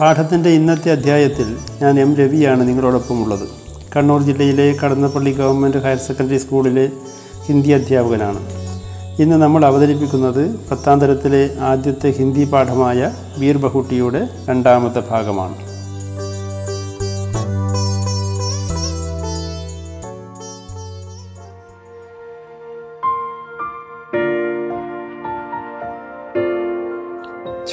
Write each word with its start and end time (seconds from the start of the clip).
പാഠത്തിന്റെ 0.00 0.50
ഇന്നത്തെ 0.50 0.92
അധ്യായത്തിൽ 0.92 1.56
ഞാൻ 1.82 2.00
എം 2.00 2.16
രവിയാണ് 2.16 2.68
നിങ്ങളോടൊപ്പം 2.68 3.22
ഉള്ളത് 3.22 3.48
കണ്ണൂർ 3.96 4.22
ജില്ലയിലെ 4.22 4.76
കടന്നപ്പള്ളി 4.82 5.32
ഗവൺമെന്റ് 5.32 5.76
ഹയർ 5.76 5.96
സെക്കൻഡറി 5.96 6.36
സ്കൂളിലെ 6.36 6.90
ഹിന്ദി 7.46 7.70
അധ്യാപകനാണ്. 7.70 8.40
ഇന്ന് 9.22 9.36
നമ്മൾ 9.36 9.66
അവതരിപ്പിക്കുന്നത് 9.66 10.42
പത്താം 10.70 11.00
തരത്തിലെ 11.00 11.56
ആദ്യത്തെ 11.60 12.10
ഹിന്ദി 12.10 12.44
പാഠമായ 12.44 13.12
വീർ 13.38 13.56
ബഹുട്ടിയുടെ 13.56 14.28
രണ്ടാമത്തെ 14.48 15.02
ഭാഗമാണ്. 15.10 15.56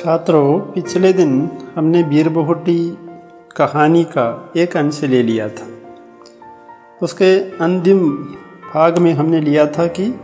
छात्रों, 0.08 0.60
पिछले 0.60 1.14
दिन 1.14 1.50
हमने 1.76 2.04
बीर 2.04 2.30
बहुटी 2.30 2.98
कहानी 3.58 4.04
का 4.04 4.54
एक 4.58 4.78
अंश 4.78 5.04
ले 5.04 5.24
लिया 5.24 5.50
था। 5.50 5.68
उसके 7.02 7.40
अंतिम 7.40 8.10
भाग 8.74 8.98
में 8.98 9.14
हमने 9.14 9.42
लिया 9.42 9.66
था 9.66 9.88
कि 9.88 10.20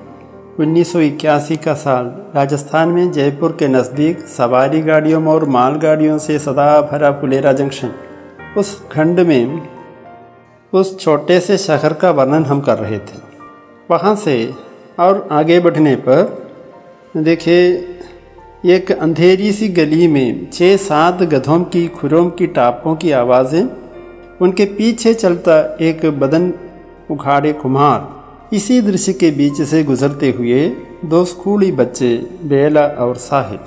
1981 0.59 1.57
का 1.57 1.73
साल 1.73 2.05
राजस्थान 2.35 2.89
में 2.89 3.11
जयपुर 3.11 3.51
के 3.51 3.67
नज़दीक 3.67 4.19
सवारी 4.19 4.81
गाड़ियों 4.81 5.27
और 5.27 5.45
माल 5.45 5.75
गाड़ियों 5.75 6.17
से 6.17 6.39
सदा 6.39 6.81
भरा 6.81 7.11
फुलेरा 7.11 7.53
जंक्शन, 7.53 7.91
उस 8.57 8.83
खंड 8.91 9.19
में 9.19 9.67
उस 10.73 10.99
छोटे 10.99 11.39
से 11.39 11.57
शहर 11.57 11.93
का 11.93 12.11
वर्णन 12.11 12.45
हम 12.45 12.61
कर 12.61 12.77
रहे 12.77 12.99
थे। 12.99 13.21
वहाँ 13.91 14.15
से 14.15 14.53
और 14.99 15.27
आगे 15.31 15.59
बढ़ने 15.59 15.95
पर 15.95 16.51
देखिए 17.17 17.92
एक 18.65 18.91
अंधेरी 18.91 19.51
सी 19.53 19.67
गली 19.67 20.07
में 20.07 20.49
छः 20.51 20.75
सात 20.77 21.23
गधों 21.23 21.59
की, 21.63 21.87
खुरों 21.87 22.29
की 22.29 22.47
टापों 22.47 22.95
की 22.95 23.11
आवाज़ें, 23.11 23.63
उनके 24.41 24.65
पीछे 24.65 25.13
चलता 25.13 25.57
एक 25.81 26.05
बदन 26.19 26.53
उखाड़े 27.11 27.53
कुम्हार। 27.53 28.55
इसी 28.55 28.79
दृश्य 28.81 29.13
के 29.13 29.31
बीच 29.31 29.61
से 29.61 29.83
गुजरते 29.83 30.31
हुए 30.31 30.67
दो 31.05 31.23
स्कूली 31.25 31.71
बच्चे, 31.71 32.15
बेला 32.43 32.85
और 32.85 33.15
साहिल 33.17 33.59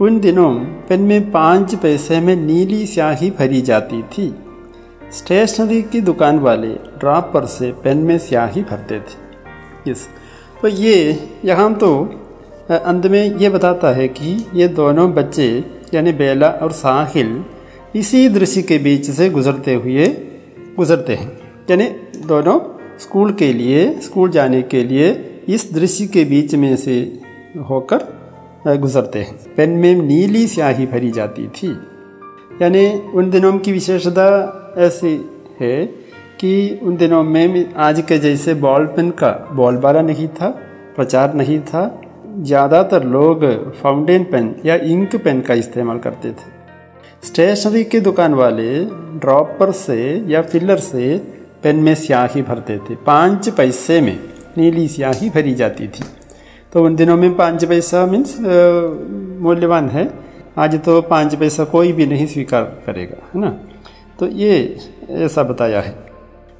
उन 0.00 0.20
दिनों 0.20 0.54
पेन 0.88 1.00
में 1.00 1.30
पाँच 1.30 1.74
पैसे 1.74 2.20
में 2.20 2.34
नीली 2.36 2.86
स्याही 2.86 3.30
भरी 3.30 3.60
जाती 3.62 4.02
थी। 4.02 4.34
स्टेशनरी 5.12 5.82
की 5.82 6.00
दुकान 6.00 6.38
वाले 6.38 6.74
ड्रॉप 6.98 7.30
पर 7.34 7.46
से 7.46 7.72
पेन 7.72 7.98
में 7.98 8.18
स्याही 8.18 8.62
भरते 8.62 9.00
थे। 9.00 9.90
यस 9.90 10.08
तो 10.62 10.68
ये, 10.68 11.28
यहाँ 11.44 11.74
तो 11.74 12.20
अंत 12.70 13.06
में 13.06 13.36
ये 13.36 13.48
बताता 13.48 13.88
है 13.88 14.08
कि 14.08 14.46
ये 14.54 14.68
दोनों 14.68 15.12
बच्चे, 15.12 15.64
यानी 15.94 16.12
बेला 16.12 16.48
और 16.48 16.72
साहिल, 16.72 17.44
इसी 17.94 18.28
दृश्य 18.28 18.62
के 18.62 18.78
बीच 18.78 19.10
से 19.10 19.30
गुजरते 19.30 19.74
हुए 19.74 20.06
गुजरते 20.76 21.14
हैं। 21.14 21.38
यानी 21.70 21.84
दोनों 22.26 22.60
स्कूल 22.98 23.32
के 23.32 23.52
लिए, 23.52 24.00
स्कूल 24.00 24.30
जाने 24.30 24.62
के 24.62 24.84
लिए 24.84 25.10
इस 25.48 25.72
दृश्य 25.72 26.06
के 26.06 26.24
बीच 26.24 26.54
में 26.54 26.76
से 26.76 27.20
होकर 27.70 27.98
गुजरते 28.66 29.18
हैं। 29.18 29.54
पेन 29.56 29.70
में 29.70 29.94
नीली 29.94 30.48
स्याही 30.48 30.86
भरी 30.86 31.10
जाती 31.10 31.48
थी। 31.48 31.78
यानी 32.62 33.10
उन 33.14 33.30
दिनों 33.30 33.58
की 33.58 33.72
विशेषता 33.72 34.74
ऐसी 34.78 35.30
है 35.60 35.86
कि 36.40 36.80
उन 36.82 36.96
दिनों 36.96 37.22
में 37.24 37.74
आज 37.74 38.04
के 38.08 38.18
जैसे 38.18 38.54
बॉल 38.54 38.86
पेन 38.86 39.10
का, 39.10 39.48
बॉल 39.52 39.76
बारा 39.76 40.02
नहीं 40.02 40.28
था, 40.28 40.48
प्रचार 40.96 41.34
नहीं 41.34 41.60
था 41.60 42.00
ज़्यादातर 42.36 43.04
लोग 43.04 43.44
फाउंटेन 43.72 44.24
पेन 44.24 44.54
या 44.66 44.74
इंक 44.74 45.16
पेन 45.16 45.40
का 45.40 45.54
इस्तेमाल 45.54 45.98
करते 45.98 46.30
थे। 46.30 46.52
स्टेशनरी 47.26 47.84
की 47.84 48.00
दुकान 48.00 48.34
वाले 48.34 48.84
ड्रॉपर 49.20 49.70
से 49.72 49.98
या 50.28 50.42
फिलर 50.42 50.78
से 50.78 51.16
पेन 51.62 51.76
में 51.76 51.94
स्याही 51.94 52.42
भरते 52.42 52.78
थे। 52.78 52.94
पाँच 52.96 53.48
पैसे 53.48 54.00
में 54.00 54.18
नीली 54.58 54.88
स्याही 54.88 55.30
भरी 55.30 55.54
जाती 55.54 55.88
थी। 55.88 56.04
तो 56.72 56.84
उन 56.84 56.96
दिनों 56.96 57.16
में 57.16 57.34
पाँच 57.36 57.64
पैसा 57.64 58.04
मीन्स 58.06 58.36
मूल्यवान 59.40 59.88
है। 59.88 60.08
आज 60.58 60.74
तो 60.84 61.00
पाँच 61.02 61.34
पैसा 61.34 61.64
कोई 61.64 61.92
भी 61.92 62.06
नहीं 62.06 62.26
स्वीकार 62.26 62.62
करेगा, 62.86 63.16
है 63.34 63.40
ना? 63.40 63.50
तो 64.18 64.26
ये 64.26 64.76
ऐसा 65.10 65.42
बताया 65.42 65.80
है। 65.80 65.96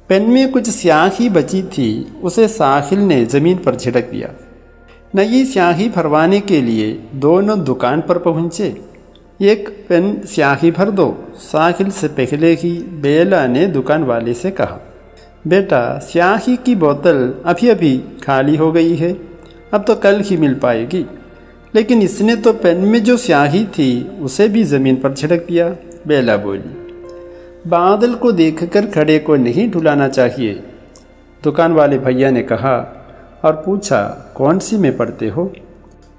पेन 0.09 0.29
में 0.29 0.51
कुछ 0.51 0.69
स्याही 0.69 1.29
बची 1.29 1.61
थी, 1.63 2.19
उसे 2.23 2.47
साहिल 2.47 2.99
ने 2.99 3.23
ज़मीन 3.25 3.57
पर 3.57 3.75
छिड़क 3.75 4.09
दिया। 4.11 4.29
नई 5.13 5.43
स्याही 5.45 5.87
भरवाने 5.89 6.39
के 6.39 6.61
लिए 6.61 6.91
दोनों 7.15 7.63
दुकान 7.63 8.01
पर 8.01 8.17
पहुँचे। 8.17 8.65
एक 9.41 9.69
पेन 9.89 10.21
स्याही 10.25 10.71
भर 10.71 10.89
दो, 10.91 11.05
साहिल 11.35 11.89
से 11.91 12.07
पहले 12.09 12.51
ही 12.53 12.71
बेला 13.01 13.45
ने 13.47 13.65
दुकान 13.67 14.03
वाले 14.03 14.33
से 14.33 14.51
कहा, 14.51 14.79
बेटा, 15.47 15.97
स्याही 15.99 16.55
की 16.57 16.75
बोतल 16.75 17.33
अभी 17.45 17.69
अभी 17.69 17.97
खाली 18.23 18.55
हो 18.55 18.71
गई 18.71 18.95
है, 18.95 19.11
अब 19.73 19.83
तो 19.83 19.95
कल 19.95 20.19
ही 20.21 20.37
मिल 20.37 20.55
पाएगी। 20.55 21.05
लेकिन 21.73 22.01
इसने 22.01 22.35
तो 22.35 22.53
पेन 22.53 22.85
में 22.85 23.03
जो 23.03 23.17
स्याही 23.17 23.65
थी, 23.67 24.03
उसे 24.21 24.47
भी 24.47 24.63
ज़मीन 24.63 24.95
पर 24.95 25.13
छिड़क 25.13 25.45
दिया, 25.47 25.69
बेला 26.07 26.37
बोली। 26.37 26.75
बादल 27.67 28.15
को 28.15 28.31
देखकर 28.31 28.85
खड़े 28.87 29.17
को 29.19 29.35
नहीं 29.37 29.69
ढुलाना 29.71 30.07
चाहिए, 30.09 30.61
दुकान 31.43 31.73
वाले 31.73 31.97
भैया 31.99 32.31
ने 32.31 32.43
कहा 32.43 32.77
और 33.45 33.53
पूछा, 33.53 34.33
कौन 34.35 34.59
सी 34.59 34.77
में 34.77 34.97
पढ़ते 34.97 35.27
हो? 35.27 35.53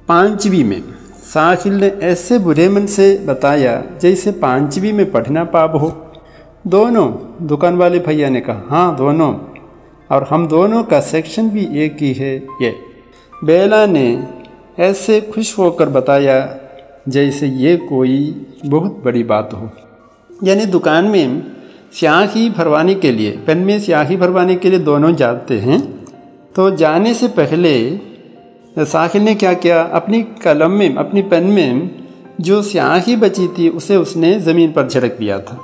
पांचवी 0.09 0.64
में। 0.64 0.82
साहिल 1.22 1.75
ने 1.75 1.87
ऐसे 1.87 2.38
बुरे 2.38 2.69
मन 2.69 2.87
से 2.87 3.25
बताया, 3.26 3.82
जैसे 4.00 4.31
पांचवी 4.31 4.92
में 4.92 5.12
पढ़ना 5.12 5.44
पाप 5.44 5.72
हो। 5.75 6.06
दोनों, 6.66 7.15
दुकान 7.47 7.76
वाले 7.76 7.98
भैया 7.98 8.28
ने 8.28 8.41
कहा 8.41 8.62
हाँ 8.69 8.97
दोनों। 8.97 9.34
और 10.10 10.26
हम 10.31 10.48
दोनों 10.48 10.84
का 10.84 11.00
सेक्शन 11.00 11.50
भी 11.50 11.84
एक 11.84 11.97
ही 12.00 12.12
है, 12.12 12.36
ये। 12.62 12.75
बेला 13.44 13.86
ने 13.86 14.28
ऐसे 14.78 15.20
खुश 15.20 15.59
होकर 15.59 15.88
बताया, 15.88 16.56
जैसे 17.09 17.47
ये 17.47 17.76
कोई 17.76 18.47
बहुत 18.66 19.03
बड़ी 19.04 19.22
बात 19.22 19.50
हो। 19.53 19.70
यानी 20.44 20.66
दुकान 20.66 21.04
में 21.04 21.42
स्याही 21.92 22.50
भरवाने 22.50 22.94
के 22.94 23.12
लिए, 23.12 23.31
पेन 23.31 23.59
में 23.59 23.81
स्याही 23.81 24.16
भरवाने 24.16 24.56
के 24.56 24.70
लिए 24.70 24.78
दोनों 24.78 25.15
जाते 25.15 25.59
हैं। 25.59 25.96
तो 26.56 26.69
जाने 26.75 27.13
से 27.13 27.28
पहले 27.35 27.74
साहिल 28.85 29.24
ने 29.24 29.34
क्या 29.35 29.53
किया 29.56 29.81
अपनी 29.94 30.22
कलम 30.44 30.72
में 30.74 30.96
अपनी 30.97 31.22
पेन 31.31 31.46
में 31.52 31.90
जो 32.41 32.56
സ്യാഹി 32.63 33.13
ബച്ചി 33.16 33.46
थी 33.56 33.66
उसे 33.72 33.96
उसने 33.97 34.29
ज़मीन 34.40 34.69
पर 34.72 34.85
छिड़क 34.90 35.13
दिया 35.19 35.38
था 35.50 35.57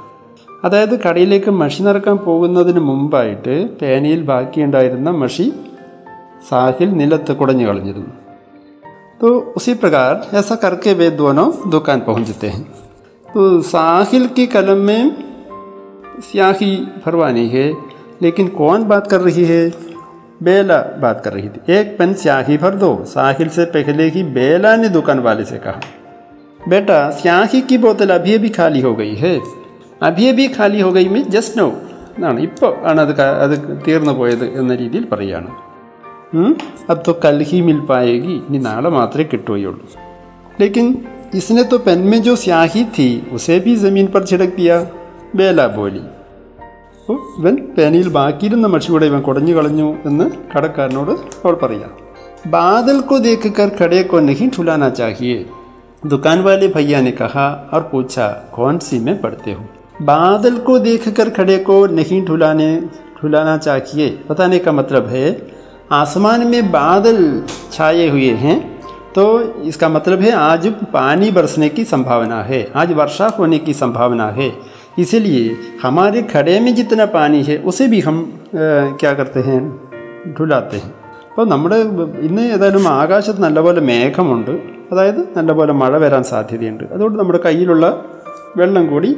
അതായത് 0.63 0.93
കടയിലേക്ക് 1.03 1.51
മഷി 1.53 1.81
നിറക്കാൻ 1.83 2.17
പോകുന്നതിന് 2.17 2.81
മുമ്പായിട്ട് 2.88 3.55
പേനയിൽ 3.79 4.21
ബാക്കിയുണ്ടായിരുന്ന 4.23 5.09
മഷി 5.21 5.45
സാഹിൽ 6.49 6.89
നിലത്ത് 7.01 7.33
കുടഞ്ഞു 7.33 7.67
കളഞ്ഞിരുന്നു 7.69 8.15
तो 9.19 9.27
उसी 9.55 9.73
प्रकार 9.75 10.11
ऐसा 10.33 10.55
करके 10.55 10.91
वे 10.93 11.05
दोनों 11.19 11.45
दुकान 11.69 11.99
पहुंचते 12.01 12.47
हैं 12.47 12.63
तो 13.25 13.39
साहिल 13.63 14.25
की 14.35 14.45
कलम 14.47 14.79
में 14.79 15.01
स्याही 16.21 16.69
भरवानी 17.06 17.45
है 17.50 17.65
लेकिन 18.21 18.47
कौन 18.59 18.83
बात 18.88 19.07
कर 19.07 19.21
रही 19.21 19.45
है 19.45 19.62
बेला 20.44 20.79
बात 21.00 21.21
कर 21.25 21.33
रही 21.33 21.50
थी 21.50 21.74
एक 21.74 21.95
पेन 21.97 22.13
स्याही 22.15 22.57
भर 22.57 22.75
दो 22.77 22.91
साहिल 23.07 23.50
से 23.51 23.65
पहले 23.75 24.09
ही 24.09 24.24
बेला 24.33 24.75
ने 24.77 24.89
दुकान 24.91 25.19
वाले 25.21 25.45
से 25.45 25.57
कहा 25.59 25.79
बेटा 26.68 27.00
स्याही 27.19 27.62
की 27.63 27.77
बोतल 27.79 28.09
अभी 28.12 28.33
अभी 28.33 28.50
खाली 28.51 28.81
हो 28.81 28.94
गई 28.95 29.15
है 29.18 29.38
അഭി 30.07 30.25
അഭി 30.31 30.45
ഖാലി 30.57 30.79
ഹോ 30.81 30.89
ഗൈ 30.97 31.06
മീ 31.13 31.21
ജസ്റ്റ് 31.35 31.57
നോ 31.59 31.68
എന്നാണ് 32.15 32.39
ഇപ്പോൾ 32.47 32.71
ആണ് 32.89 33.00
അത് 33.06 33.13
അത് 33.45 33.56
തീർന്നു 33.85 34.13
പോയത് 34.19 34.45
എന്ന 34.62 34.75
രീതിയിൽ 34.83 35.06
പറയുകയാണ് 35.13 35.51
अब 36.91 36.97
तो 37.06 37.12
कल 37.24 37.38
ही 37.50 37.57
मिल 37.68 37.77
पाएगी 37.89 38.33
ഇനി 38.47 38.59
നാളെ 38.65 38.89
മാത്രമേ 38.97 39.25
കിട്ടുകയുള്ളൂ 39.31 39.85
लेकिन 40.62 40.85
इसने 41.39 41.63
तो 41.71 41.77
पेन 41.85 42.00
में 42.12 42.19
जो 42.27 42.33
स्याही 42.44 42.83
थी 42.95 43.07
उसे 43.38 43.56
भी 43.65 43.74
ज़मीन 43.83 44.07
पर 44.13 44.21
छिड़क 44.29 44.51
दिया 44.57 44.77
बेला 45.39 45.65
बोली 45.77 46.03
അപ്പോൾ 47.01 47.19
ഇവൻ 47.39 47.56
പേനയിൽ 47.75 48.09
ബാക്കിയിരുന്ന 48.15 48.68
മഷി 48.71 48.89
കൂടെ 48.91 49.06
ഇവൻ 49.06 49.21
കുടഞ്ഞു 49.27 49.53
കളഞ്ഞു 49.53 49.88
എന്ന് 50.09 50.27
കടക്കാരനോട് 50.53 51.15
അവൾ 51.45 51.56
പറയാം 51.63 51.94
बादल 52.47 53.00
को 53.01 53.18
देखकर 53.19 53.69
खड़े 53.71 54.03
को 54.06 54.19
नहीं 54.21 54.50
ठुलाना 54.50 54.89
चाहिए 54.91 55.45
दुकान 56.03 56.41
वाले 56.41 56.68
भैया 56.69 57.01
ने 57.01 57.12
कहा 57.13 57.47
और 57.74 57.81
पूछा 57.83 58.27
कौन 58.51 58.77
सी 58.79 59.00
में 59.00 59.19
पढ़ते 59.21 59.51
हो 59.51 59.63
बादल 60.03 60.57
को 60.59 60.77
देखकर 60.79 61.29
खड़े 61.31 61.57
को 61.59 61.85
नहीं 61.89 62.24
ढुलाने 62.25 62.69
ढुलाना 63.18 63.57
चाहिए 63.59 64.07
बताने 64.29 64.59
का 64.59 64.71
मतलब 64.74 65.07
है 65.07 65.25
आसमान 65.94 66.47
में 66.47 66.71
बादल 66.71 67.19
छाए 67.71 68.07
हुए 68.09 68.31
हैं 68.38 68.57
तो 69.13 69.25
इसका 69.65 69.89
मतलब 69.89 70.21
है 70.21 70.31
आज 70.33 70.68
पानी 70.94 71.31
बरसने 71.31 71.69
की 71.69 71.85
संभावना 71.85 72.41
है 72.44 72.62
आज 72.75 72.91
वर्षा 72.94 73.27
होने 73.38 73.59
की 73.59 73.74
संभावना 73.75 74.29
है 74.31 74.51
इसीलिए 74.97 75.44
हमारे 75.81 76.21
खड़े 76.31 76.59
में 76.59 76.75
जितना 76.75 77.06
पानी 77.13 77.41
है 77.44 77.57
उसे 77.63 77.88
भी 77.88 78.00
हम 78.01 78.18
आ, 78.56 78.65
क्या 78.95 79.13
करते 79.13 79.39
हैं 79.41 79.59
ढुलाते 80.38 80.77
हैं 80.77 80.91
അപ്പോൾ 81.29 81.47
നമ്മുടെ 81.47 81.77
ഇന്ന് 82.21 82.41
ഏതായാലും 82.51 82.88
ആകാശത്ത് 82.94 83.41
നല്ലപോലെ 83.41 83.81
മേഘമുണ്ട് 83.81 84.53
അതായത് 84.91 85.19
നല്ലപോലെ 85.38 85.71
മഴ 85.74 85.97
വരാൻ 85.97 86.24
സാധ്യതയുണ്ട് 86.24 86.83
അതുകൊണ്ട് 86.94 87.19
നമ്മുടെ 87.19 87.39
കയ്യിലുള്ള 87.45 87.85
വെള്ളം 88.57 88.88
കൂടി 88.88 89.09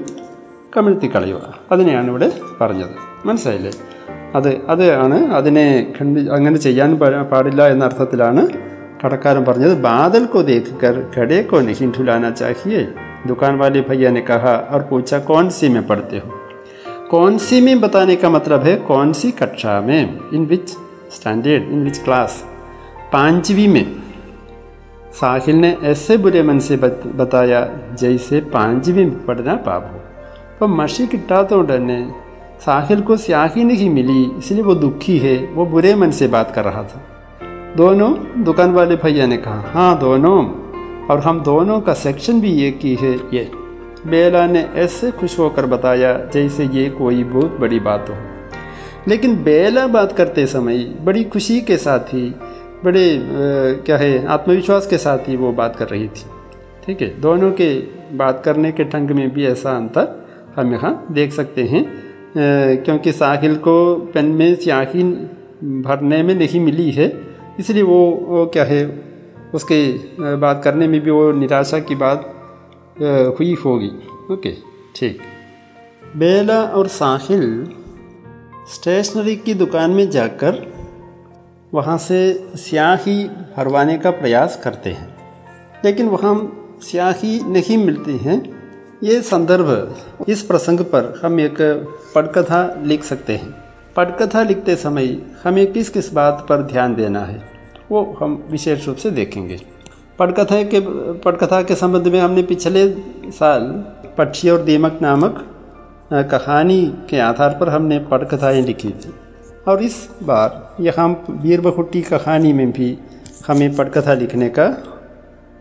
കമിഴ്ത്തി 0.77 1.07
കളയുക 1.07 1.39
അതിനെയാണ് 1.71 2.07
ഇവിടെ 2.07 2.27
പറഞ്ഞത് 2.61 2.95
മനസ്സിലായില്ലേ 3.25 3.71
അത് 4.35 4.49
അത് 4.69 4.93
ആണ് 4.95 5.27
അതിനെ 5.33 5.65
കണ്ടി 5.95 6.29
അങ്ങനെ 6.29 6.57
ചെയ്യാൻ 6.57 6.99
പാ- 6.99 7.23
പാടില്ല 7.31 7.67
എന്ന 7.67 7.83
അർത്ഥത്തിലാണ് 7.85 8.43
കടക്കാരൻ 9.03 9.45
പറഞ്ഞത് 9.45 9.75
बादल 9.81 10.25
को 10.25 10.39
देख 10.43 10.65
कर 10.81 10.95
खड़े 11.15 11.37
को 11.43 11.57
नहीं 11.61 11.87
ढुलाना 11.91 12.29
चाहिए 12.33 12.79
दुकान 13.26 13.56
वाले 13.56 13.80
भैया 13.80 14.10
ने 14.10 14.20
कहा, 14.20 14.68
और 14.72 14.82
पूछा 14.82 15.18
कौन 15.18 15.48
सी 15.48 15.68
में 15.68 15.86
पढ़ते 15.86 16.16
हो? 16.16 16.30
कौन 17.10 17.38
सी 17.38 17.60
में 17.60 17.80
बताने 17.80 18.16
का 18.16 18.30
मतलब 18.30 18.62
है 18.62 18.76
कौन 18.76 19.12
सी 19.12 19.30
कक्षा 19.30 19.80
में? 19.80 20.18
In 20.34 20.46
which 20.46 20.68
standard, 21.12 21.62
in 21.62 21.84
which 21.84 21.98
class? 21.98 22.44
पांचवी 23.12 23.68
में। 23.68 23.96
साहिल 25.12 25.56
ने 25.56 25.76
ऐसे 25.82 26.16
बुरे 26.16 26.42
मन 26.42 26.58
से 26.58 26.76
बताया, 26.76 27.70
जैसे 27.94 28.40
पांचवी 28.40 29.04
में 29.04 29.26
पढ़ना 29.26 29.54
पाप 29.54 29.90
हो। 29.94 30.00
पर 30.60 30.66
मशी 30.66 31.06
किट्टा 31.06 31.42
तो 31.42 31.62
डरने, 31.62 32.10
साहिल 32.60 33.00
को 33.00 33.16
स्याही 33.16 33.64
नहीं 33.64 33.90
मिली, 33.90 34.32
इसलिए 34.38 34.62
वो 34.62 34.74
दुखी 34.74 35.18
है, 35.18 35.48
वो 35.52 35.66
बुरे 35.66 35.94
मन 35.94 36.10
से 36.10 36.28
बात 36.28 36.50
कर 36.54 36.64
रहा 36.64 36.82
था। 36.82 37.02
दोनों 37.76 38.42
दुकान 38.44 38.72
वाले 38.72 38.96
भैया 38.96 39.26
ने 39.26 39.36
कहा 39.36 39.64
हाँ 39.72 39.98
दोनों। 39.98 40.63
और 41.10 41.20
हम 41.20 41.42
दोनों 41.42 41.80
का 41.80 41.94
सेक्शन 41.94 42.40
भी 42.40 42.62
एक 42.68 42.78
ही 42.82 42.94
है। 42.94 43.12
ये। 43.34 43.50
बेला 44.06 44.46
ने 44.46 44.60
ऐसे 44.74 45.10
खुश 45.10 45.38
होकर 45.38 45.66
बताया 45.66 46.12
जैसे 46.34 46.64
ये 46.64 46.90
कोई 46.90 47.24
बहुत 47.24 47.56
बड़ी 47.60 47.80
बात 47.80 48.06
हो। 48.10 48.14
लेकिन 49.08 49.36
बेला 49.42 49.86
बात 49.86 50.12
करते 50.12 50.46
समय 50.46 50.78
बड़ी 50.78 51.24
खुशी 51.24 51.60
के 51.60 51.76
साथ 51.76 52.14
ही 52.14 52.34
बड़े 52.84 53.16
अ, 53.16 53.22
क्या 53.86 53.96
है 53.96 54.26
आत्मविश्वास 54.26 54.86
के 54.86 54.98
साथ 54.98 55.18
ही 55.18 55.36
वो 55.36 55.52
बात 55.52 55.76
कर 55.76 55.88
रही 55.88 56.08
थी। 56.08 56.24
ठीक 56.86 57.00
है 57.02 57.20
दोनों 57.20 57.52
के 57.52 57.74
बात 58.16 58.42
करने 58.44 58.72
के 58.72 58.84
ढंग 58.84 59.10
में 59.10 59.32
भी 59.34 59.46
ऐसा 59.46 59.70
अंतर 59.70 60.26
हम 60.56 60.72
यहाँ 60.72 61.06
देख 61.10 61.32
सकते 61.32 61.62
हैं। 61.62 61.84
क्योंकि 62.84 63.12
साहिल 63.12 63.56
को 63.56 63.94
पेन 64.14 64.24
में 64.24 64.54
स्याही 64.54 65.02
भरने 65.82 66.22
में 66.22 66.34
नहीं 66.34 66.60
मिली 66.60 66.90
है 66.90 67.12
इसलिए 67.60 67.82
वो, 67.82 68.24
वो 68.28 68.46
क्या 68.46 68.64
है 68.64 69.13
उसके 69.54 69.92
बात 70.36 70.60
करने 70.64 70.88
में 70.88 71.00
भी 71.00 71.10
वो 71.10 71.32
निराशा 71.32 71.78
की 71.78 71.94
बात 71.94 72.34
हुई 73.38 73.54
होगी। 73.64 73.90
ओके, 74.32 74.52
ठीक। 74.96 75.20
बेला 76.16 76.62
और 76.62 76.88
साहिल 76.88 77.70
स्टेशनरी 78.74 79.36
की 79.36 79.54
दुकान 79.54 79.90
में 79.90 80.10
जाकर 80.10 80.74
वहाँ 81.74 81.98
से 81.98 82.50
स्याही 82.56 83.24
भरवाने 83.56 83.98
का 83.98 84.10
प्रयास 84.10 84.60
करते 84.64 84.90
हैं। 84.90 85.16
लेकिन 85.84 86.08
वहाँ 86.08 86.60
स्याही 86.82 87.40
नहीं 87.44 87.78
मिलती 87.78 88.16
हैं। 88.18 88.42
ये 89.02 89.20
संदर्भ 89.22 89.96
इस 90.28 90.42
प्रसंग 90.42 90.80
पर 90.80 91.20
हम 91.24 91.40
एक 91.40 91.56
पटकथा 92.14 92.82
लिख 92.82 93.04
सकते 93.04 93.32
हैं। 93.32 93.50
पटकथा 93.96 94.42
लिखते 94.42 94.76
समय 94.76 95.22
हमें 95.44 95.72
किस 95.72 95.88
किस 95.88 96.12
बात 96.12 96.46
पर 96.48 96.62
ध्यान 96.62 96.94
देना 96.94 97.20
है? 97.20 97.53
वो 97.90 98.02
हम 98.20 98.44
विशेष 98.50 98.86
रूप 98.86 98.96
से 98.96 99.10
देखेंगे। 99.10 99.60
पटकथा 100.18 100.62
के 100.62 100.80
पटकथा 101.20 101.62
के 101.62 101.74
संबंध 101.74 102.08
में 102.08 102.20
हमने 102.20 102.42
पिछले 102.42 102.88
साल 103.30 103.62
पक्षी 104.18 104.50
और 104.50 104.62
दीमक 104.62 104.98
नामक 105.02 105.44
कहानी 106.12 106.86
के 107.10 107.18
आधार 107.18 107.56
पर 107.60 107.68
हमने 107.68 107.98
पटकथाएँ 107.98 108.62
लिखी 108.62 108.90
थी। 108.90 109.14
और 109.68 109.82
इस 109.82 110.08
बार 110.22 110.76
यह 110.80 110.94
हम 110.98 111.24
वीर 111.30 111.60
बहुट्टी 111.60 112.02
कहानी 112.02 112.52
में 112.52 112.70
भी 112.72 112.98
हमें 113.46 113.76
पटकथा 113.76 114.14
लिखने 114.14 114.48
का 114.48 114.66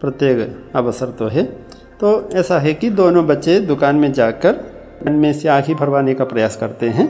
प्रत्येक 0.02 0.72
अवसर 0.76 1.10
तो 1.10 1.28
है। 1.28 1.44
तो 2.00 2.30
ऐसा 2.34 2.60
है 2.60 2.74
कि 2.74 2.90
दोनों 2.90 3.28
बच्चे 3.28 3.60
दुकान 3.60 3.96
में 3.96 4.12
जाकर 4.14 4.60
उनमें 5.08 5.34
स्याही 5.34 5.74
भरवाने 5.74 6.14
का 6.14 6.26
प्रयास 6.26 6.56
करते 6.56 6.90
हैं। 6.90 7.08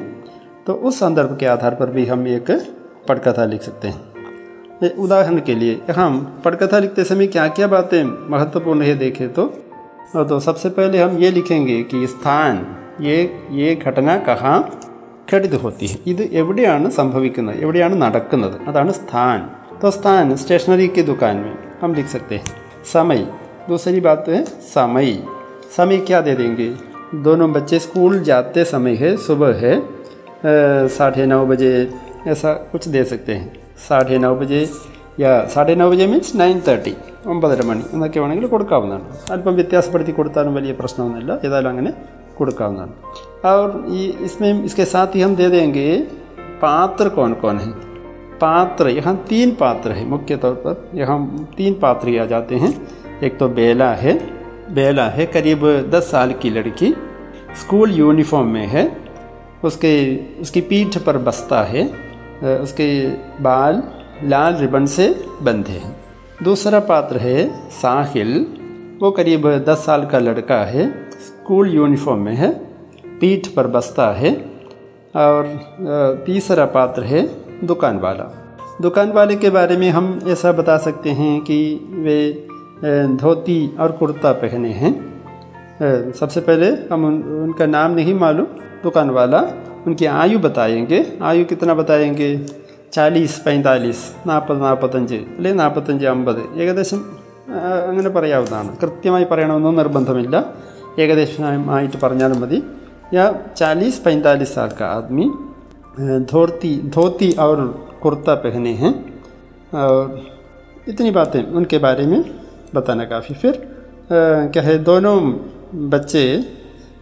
तो 0.67 0.73
उस 0.73 0.99
संदर्भ 0.99 1.37
के 1.39 1.45
आधार 1.45 1.75
पर 1.75 1.89
भी 1.89 2.05
हम 2.05 2.27
एक 2.27 2.51
पटकथा 3.09 3.45
लिख 3.45 3.61
सकते 3.61 3.87
हैं। 3.87 4.12
उदाहरण 4.98 5.38
के 5.40 5.54
लिए 5.54 5.92
हम 5.92 6.18
पटकथा 6.44 6.78
लिखते 6.78 7.04
समय 7.04 7.26
क्या 7.26 7.46
क्या 7.56 7.66
बातें 7.66 8.02
महत्वपूर्ण 8.30 8.82
है 8.82 8.94
देखें 8.96 9.28
तो 9.32 9.46
तो 10.24 10.38
सबसे 10.40 10.68
पहले 10.70 10.98
हम 10.98 11.16
ये 11.18 11.30
लिखेंगे 11.30 11.82
कि 11.84 12.06
स्थान 12.06 12.60
ये 13.00 13.16
ये 13.52 13.74
घटना 13.76 14.16
कहाँ 14.28 14.56
ഘടിത് 15.32 15.56
होती 15.56 15.86
है 15.86 15.96
ഇത് 16.06 16.22
എവിടെയാണ് 16.40 16.86
സംഭവിക്കുന്നത് 16.90 17.56
എവിടെയാണ് 17.64 17.96
നടക്കുന്നത് 18.04 18.58
അതാണ് 18.70 18.92
സ്ഥാൻ 19.00 19.38
तो 19.80 19.88
स्थान 19.90 20.28
स्टेशनरी 20.36 20.86
की 20.88 21.02
दुकान 21.02 21.36
में 21.36 21.52
हम 21.82 21.90
लिख 21.94 22.06
सकते 22.08 22.36
हैं 22.36 22.54
समय 22.92 23.20
दूसरी 23.68 24.00
बात 24.00 24.24
है 24.28 24.40
समय 24.68 25.10
समय 25.76 25.98
क्या 26.08 26.20
दे 26.20 26.34
देंगे 26.34 26.66
दोनों 27.26 27.48
बच्चे 27.52 27.78
स्कूल 27.78 28.14
जाते 28.22 28.64
समय 28.64 28.94
है 28.94 29.10
सुबह 29.26 29.52
है 29.64 29.74
अ, 29.76 29.82
साढ़े 30.96 31.26
नौ 31.26 31.40
बजे 31.46 31.70
ऐसा 32.26 32.52
कुछ 32.72 32.88
दे 32.88 33.02
सकते 33.04 33.32
हैं 33.34 33.46
സാഠേ 33.88 34.18
നൗ 34.18 34.32
ബജെ 34.34 34.62
യാ 35.18 35.32
Sathe 35.48 35.74
now 35.74 35.88
ബജെ 35.90 36.06
means 36.06 36.34
nine 36.36 36.58
thirty 36.66 36.92
ഒമ്പതര 37.26 37.62
മണി 37.64 37.82
എന്നൊക്കെ 37.94 38.18
വേണമെങ്കിൽ 38.20 38.46
കൊടുക്കാവുന്നതാണ് 38.48 39.04
അല്പം 39.32 39.54
വ്യത്യാസപ്പെടുത്തി 39.54 40.12
കൊടുത്താലും 40.12 40.54
വലിയ 40.54 40.72
പ്രശ്നമൊന്നുമില്ല 40.80 41.32
ഏതായാലും 41.46 41.70
അങ്ങനെ 41.70 41.92
കൊടുക്കാവുന്നതാണ് 42.38 42.94
और 43.48 43.66
ये 43.90 44.04
इसमें 44.26 44.64
इसके 44.64 44.84
साथ 44.84 45.10
ही 45.14 45.20
हम 45.20 45.34
दे 45.36 45.46
देंगे 45.48 45.84
पात्र 46.62 47.08
कौन 47.08 47.32
कौन 47.34 47.56
है 47.58 47.70
पात्र 48.40 48.88
यहाँ 48.90 49.14
तीन 49.28 49.50
पात्र 49.54 49.92
है 49.92 50.04
मुख्य 50.06 50.36
तौर 50.36 50.54
पर 50.64 50.74
यहाँ 50.94 51.18
तीन 51.56 51.74
पात्र 51.74 52.08
ही 52.08 52.16
आ 52.16 52.24
जाते 52.26 52.56
हैं 52.56 52.72
एक 53.22 53.38
तो 53.38 53.48
बेला 53.56 53.90
है 53.96 54.12
बेला 54.74 55.06
है 55.10 55.26
करीब 55.28 55.62
दस 55.90 56.10
साल 56.10 56.32
की 56.42 56.50
लड़की 56.50 56.90
स्कूल 57.60 57.92
यूनिफॉर्म 57.94 58.48
में 58.48 58.66
है 58.68 58.84
उसके 59.64 59.92
उसकी 60.40 60.60
पीठ 60.64 60.98
पर 61.00 61.18
बस्ता 61.24 61.62
है 61.64 61.84
अ, 61.84 61.92
उसके 62.43 62.87
बाल 63.43 63.81
लाल 64.23 64.55
रिबन 64.55 64.85
से 64.85 65.07
बंधे 65.41 65.71
हैं। 65.71 65.95
दूसरा 66.43 66.79
पात्र 66.79 67.17
है 67.17 67.69
साहिल। 67.71 68.45
वो 69.01 69.11
करीब 69.11 69.47
दस 69.67 69.85
साल 69.85 70.05
का 70.05 70.19
लड़का 70.19 70.57
है 70.65 70.87
स्कूल 71.11 71.73
यूनिफॉर्म 71.75 72.21
में 72.21 72.35
है 72.35 72.51
पीठ 73.19 73.47
पर 73.47 73.67
बस्ता 73.67 74.11
है 74.11 74.31
और 75.15 76.23
तीसरा 76.25 76.65
पात्र 76.65 77.03
है 77.03 77.27
दुकान 77.63 77.99
वाला 77.99 78.25
दुकान 78.81 79.11
वाले 79.11 79.35
के 79.35 79.49
बारे 79.49 79.77
में 79.77 79.89
हम 79.89 80.19
ऐसा 80.27 80.51
बता 80.51 80.77
सकते 80.77 81.09
हैं 81.09 81.39
कि 81.41 81.57
वे 81.93 82.47
धोती 83.17 83.75
और 83.79 83.91
कुर्ता 83.91 84.31
पहने 84.33 84.69
हैं। 84.69 84.93
सबसे 86.13 86.41
पहले 86.41 86.69
हम 86.91 87.05
उन, 87.05 87.21
उनका 87.43 87.65
नाम 87.65 87.91
नहीं 87.91 88.13
मालूम। 88.13 88.45
दुकान 88.83 89.09
वाला 89.09 89.39
उनकी 89.86 90.06
आयु 90.20 90.38
बताएंगे 90.38 90.98
आयु 91.22 91.44
कितना 91.44 91.74
बताएंगे 91.74 92.30
ചാലീസ് 92.92 93.38
പൈതാലീസ് 93.44 94.04
നാൽപ്പത് 94.28 94.58
നാൽപ്പത്തഞ്ച് 94.62 95.16
അല്ലെങ്കിൽ 95.34 95.58
നാൽപ്പത്തഞ്ച് 95.58 96.06
അമ്പത് 96.06 96.40
ഏകദേശം 96.62 97.00
ആ, 97.50 97.58
അങ്ങനെ 97.88 98.10
പറയാവുന്നതാണ് 98.10 98.70
കൃത്യമായി 98.80 99.24
പറയണമെന്നൊന്നും 99.24 99.80
നിർബന്ധമില്ല 99.80 100.36
ഏകദേശമായിട്ട് 101.02 101.98
പറഞ്ഞാലും 102.04 102.40
മതി 102.42 102.58
या 103.12 103.24
चालीस 103.56 103.96
पैंतालीस 103.98 104.50
साल 104.54 104.70
का 104.70 104.86
आदमी 104.96 105.26
अ, 105.26 106.04
धोती 106.32 106.72
धोती 106.96 107.28
और 107.44 107.58
कुर्ता 108.02 108.34
पहने 108.42 108.72
हैं 108.74 108.92
और 109.80 110.02
इतनी 110.88 111.10
बातें 111.10 111.40
उनके 111.52 111.78
बारे 111.78 112.04
में 112.06 112.20
बताना 112.74 113.04
काफ़ी 113.06 113.34
फिर 113.34 113.54
अ, 114.10 114.18
क्या 114.52 114.62
है 114.62 114.76
दोनों 114.84 115.16
बच्चे 115.90 116.24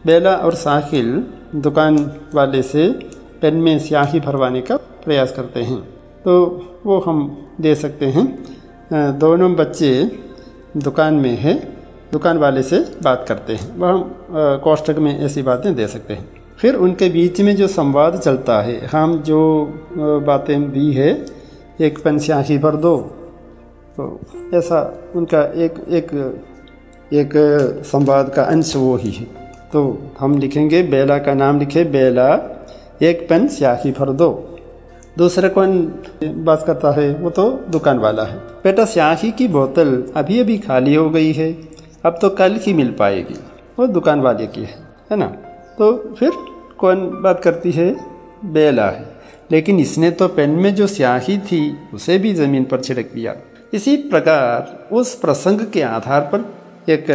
बेला 0.06 0.34
और 0.46 0.54
साहिल 0.62 1.08
दुकान 1.55 2.11
वाले 2.33 2.61
से 2.61 2.87
पेन 3.41 3.55
में 3.55 3.79
स्याही 3.79 4.19
भरवाने 4.19 4.61
का 4.61 4.75
प्रयास 4.77 5.31
करते 5.31 5.61
हैं। 5.61 5.81
तो 6.25 6.33
वो 6.85 6.99
हम 6.99 7.47
दे 7.61 7.75
सकते 7.75 8.05
हैं। 8.05 8.25
दोनों 9.19 9.55
बच्चे 9.55 10.11
दुकान 10.77 11.13
में 11.13 11.37
है, 11.37 11.53
दुकान 12.11 12.37
वाले 12.37 12.63
से 12.63 12.79
बात 13.03 13.25
करते 13.27 13.55
हैं। 13.55 13.77
वह 13.77 13.89
हम 13.89 14.15
कोष्ठक 14.63 14.95
में 14.95 15.19
ऐसी 15.19 15.41
बातें 15.41 15.75
दे 15.75 15.87
सकते 15.87 16.13
हैं। 16.13 16.29
फिर 16.57 16.75
उनके 16.75 17.09
बीच 17.09 17.41
में 17.41 17.55
जो 17.55 17.67
संवाद 17.67 18.19
चलता 18.19 18.61
है, 18.61 18.85
हम 18.85 19.17
जो 19.17 19.41
बातें 19.97 20.71
दी 20.71 20.93
है, 20.93 21.25
एक 21.81 22.03
पेन 22.03 22.19
स्याही 22.19 22.57
भर 22.57 22.75
दो। 22.75 22.97
तो 23.97 24.19
ऐसा 24.53 24.97
उनका 25.15 25.43
एक 25.43 25.73
एक 25.89 26.11
एक 27.13 27.31
संवाद 27.85 28.29
का 28.29 28.43
अंश 28.43 28.75
वो 28.75 28.95
ही 28.95 29.11
है। 29.11 29.40
तो 29.73 29.97
हम 30.19 30.37
लिखेंगे 30.37 30.83
बेला 30.83 31.17
का 31.17 31.33
नाम 31.33 31.59
लिखे 31.59 31.83
बेला, 31.83 32.57
एक 33.01 33.29
पेन 33.29 33.47
स्याही 33.47 33.91
भर 33.91 34.09
दो। 34.09 34.59
दूसरा 35.17 35.49
कौन 35.49 35.95
बात 36.23 36.63
करता 36.67 36.91
है? 36.91 37.13
वो 37.13 37.29
तो 37.29 37.51
दुकान 37.69 37.99
वाला 37.99 38.23
है। 38.23 38.37
बेटा, 38.37 38.85
स्याही 38.85 39.31
की 39.31 39.47
बोतल 39.47 40.03
अभी 40.15 40.39
अभी 40.39 40.57
खाली 40.57 40.95
हो 40.95 41.09
गई 41.09 41.31
है। 41.31 41.57
अब 42.05 42.19
तो 42.21 42.29
कल 42.29 42.53
ही 42.53 42.73
मिल 42.73 42.91
पाएगी। 42.91 43.39
वो 43.79 43.87
दुकान 43.87 44.21
वाले 44.21 44.47
की 44.47 44.61
है 44.61 44.75
है 45.11 45.17
ना? 45.17 45.27
तो 45.77 46.15
फिर 46.19 46.31
कौन 46.77 47.21
बात 47.23 47.43
करती 47.43 47.71
है? 47.71 47.95
बेला 48.45 48.89
है। 48.89 49.15
लेकिन 49.51 49.79
इसने 49.79 50.11
तो 50.11 50.27
पेन 50.27 50.49
में 50.49 50.75
जो 50.75 50.87
स्याही 50.87 51.37
थी, 51.37 51.77
उसे 51.93 52.17
भी 52.17 52.33
ज़मीन 52.33 52.63
पर 52.63 52.79
छिड़क 52.79 53.09
दिया। 53.15 53.35
इसी 53.73 53.97
प्रकार 53.97 54.87
उस 54.95 55.15
प्रसंग 55.15 55.59
के 55.73 55.81
आधार 55.81 56.21
पर 56.21 56.60
एक 56.89 57.05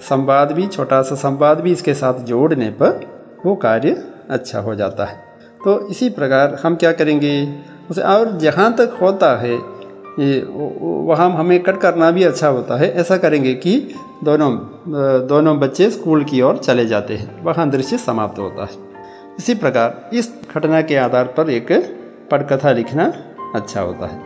संवाद 0.00 0.52
भी, 0.52 0.66
छोटा 0.66 1.00
सा 1.02 1.14
संवाद 1.14 1.60
भी 1.60 1.72
इसके 1.72 1.94
साथ 1.94 2.20
जोड़ने 2.24 2.70
पर 2.70 3.00
वो 3.46 3.54
कार्य 3.56 4.02
अच्छा 4.30 4.60
हो 4.60 4.74
जाता 4.74 5.04
है। 5.04 5.24
तो 5.64 5.78
इसी 5.88 6.10
प्रकार 6.10 6.54
हम 6.64 6.76
क्या 6.76 6.92
करेंगे? 6.92 7.32
उसे 7.90 8.02
और 8.02 8.36
जहाँ 8.38 8.72
तक 8.72 8.98
होता 9.02 9.34
है, 9.36 9.54
ये 10.20 10.40
वहाँ 11.06 11.30
हमें 11.30 11.62
कट 11.62 11.80
करना 11.80 12.10
भी 12.10 12.24
अच्छा 12.24 12.48
होता 12.48 12.76
है। 12.76 12.92
ऐसा 12.92 13.16
करेंगे 13.16 13.54
कि 13.54 13.78
दोनों 14.24 14.50
दोनों 15.26 15.58
बच्चे 15.60 15.90
स्कूल 15.90 16.24
की 16.24 16.40
ओर 16.40 16.58
चले 16.58 16.86
जाते 16.86 17.16
हैं। 17.16 17.42
वहाँ 17.44 17.68
दृश्य 17.70 17.98
समाप्त 17.98 18.38
होता 18.38 18.64
है। 18.64 18.84
इसी 19.38 19.54
प्रकार 19.54 20.10
इस 20.14 20.32
घटना 20.54 20.80
के 20.82 20.96
आधार 20.96 21.34
पर 21.36 21.50
एक 21.50 21.72
पटकथा 22.30 22.72
लिखना 22.72 23.12
अच्छा 23.54 23.80
होता 23.80 24.06
है। 24.06 24.25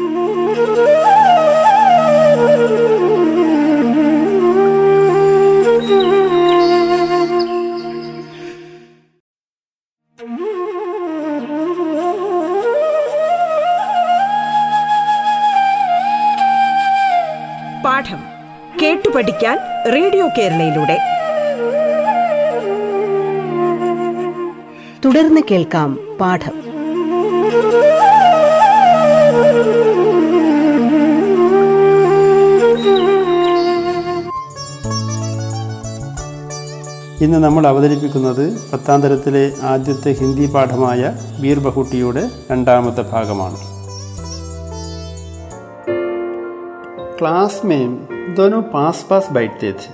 റേഡിയോ 20.20 20.26
കേരളയിലൂടെ 20.38 20.96
തുടർന്ന് 25.04 25.42
കേൾക്കാം 25.50 25.90
പാഠം 26.20 26.54
ഇന്ന് 37.20 37.38
നമ്മൾ 37.44 37.66
അവതരിപ്പിക്കുന്നത് 37.66 38.42
പത്താം 38.70 38.98
തരത്തിലെ 39.02 39.44
ആദ്യത്തെ 39.64 40.10
ഹിന്ദി 40.12 40.46
പാഠമായ 40.54 41.02
വീർ 41.40 41.60
ബഹുട്ടിയുടെ 41.60 42.24
രണ്ടാമത്തെ 42.50 43.04
ഭാഗമാണ് 43.14 43.58
क्लास 47.18 47.54
में 47.64 47.82
दोनों 48.34 48.60
पास 48.72 49.06
पास 49.10 49.28
बैठते 49.32 49.72
थे 49.72 49.90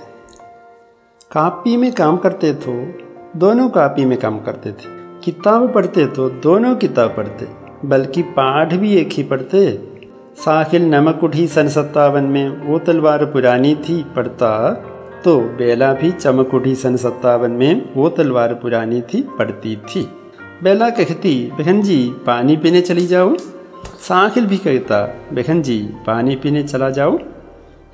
कापी 1.32 1.76
में 1.76 1.92
काम 1.92 2.16
करते 2.16 2.52
तो 2.52 2.98
दोनों 3.36 3.68
कापी 3.68 4.04
में 4.04 4.18
काम 4.18 4.38
करते 4.38 4.70
थे। 4.70 5.20
किताब 5.24 5.72
पढ़ते 5.72 6.06
तो 6.06 6.30
दोनों 6.30 6.76
किताब 6.76 7.14
पढ़ते। 7.16 7.48
बल्कि 7.88 8.22
पाठ 8.22 8.74
भी 8.74 8.94
एक 8.94 9.08
ही 9.12 9.22
पढ़ते। 9.22 9.88
साहिल 10.36 10.84
नमक 10.84 11.24
उठी 11.24 11.48
सन 11.48 11.68
सत्तावन 11.68 12.24
में, 12.24 12.66
वो 12.66 12.78
तलवार 12.78 13.24
पुरानी 13.24 13.74
थी, 13.74 14.04
पढ़ता। 14.16 14.72
तो 15.24 15.40
बेला 15.40 15.92
भी 15.92 16.10
चमक 16.10 16.54
उठी 16.54 16.74
सन 16.74 16.96
सत्तावन 16.96 17.50
में, 17.50 17.94
वो 17.94 18.08
तलवार 18.08 18.54
पुरानी 18.54 19.00
थी, 19.00 19.22
पढ़ती 19.22 19.76
थी। 19.76 20.08
बेला 20.62 20.90
कहती, 20.90 21.52
बहन 21.58 21.82
जी, 21.82 22.12
पानी 22.26 22.56
पीने 22.56 22.80
चली 22.80 23.06
जाओ? 23.06 23.36
साहिल 24.00 24.46
भी 24.46 24.56
कहता, 24.56 25.14
बहन 25.32 25.62
जी, 25.62 25.78
पानी 26.06 26.36
पीने 26.36 26.62
चला 26.62 26.90
जाओ? 26.90 27.18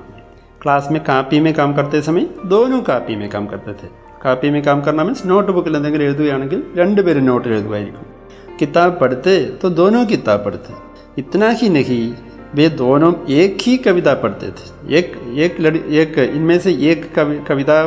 क्लास 0.62 0.88
में 0.92 1.02
कापी 1.04 1.40
में 1.40 1.52
काम 1.54 1.74
करते 1.74 2.00
समय 2.02 2.28
दोनों 2.46 2.80
कापी 2.82 3.16
में 3.16 3.28
काम 3.28 3.46
करते 3.46 3.72
थे। 3.72 3.90
कापी 4.22 4.50
में 4.50 4.62
काम 4.62 4.80
करना 4.80 5.04
मीन 5.04 5.14
नोटबुक 5.26 5.68
रुपए 5.68 7.14
नोट 7.20 7.48
किताब 8.58 8.98
पढ़ते 9.00 9.44
तो 9.62 9.70
दोनों 9.70 10.04
किताब 10.06 10.44
पढ़ते। 10.44 10.74
इतना 11.18 11.50
ही 11.50 11.68
नहीं, 11.68 12.14
वे 12.54 12.68
दोनों 12.68 13.12
एक 13.30 13.58
ही 13.62 13.76
कविता 13.76 14.14
पढ़ते 14.14 14.46
थे। 14.48 14.94
एक 14.94 15.12
एक 15.36 15.60
लड़, 15.60 15.76
एक 15.76 16.18
इनमें 16.18 16.58
से 16.58 16.72
एक 16.90 17.14
कवि, 17.14 17.38
कविता 17.48 17.86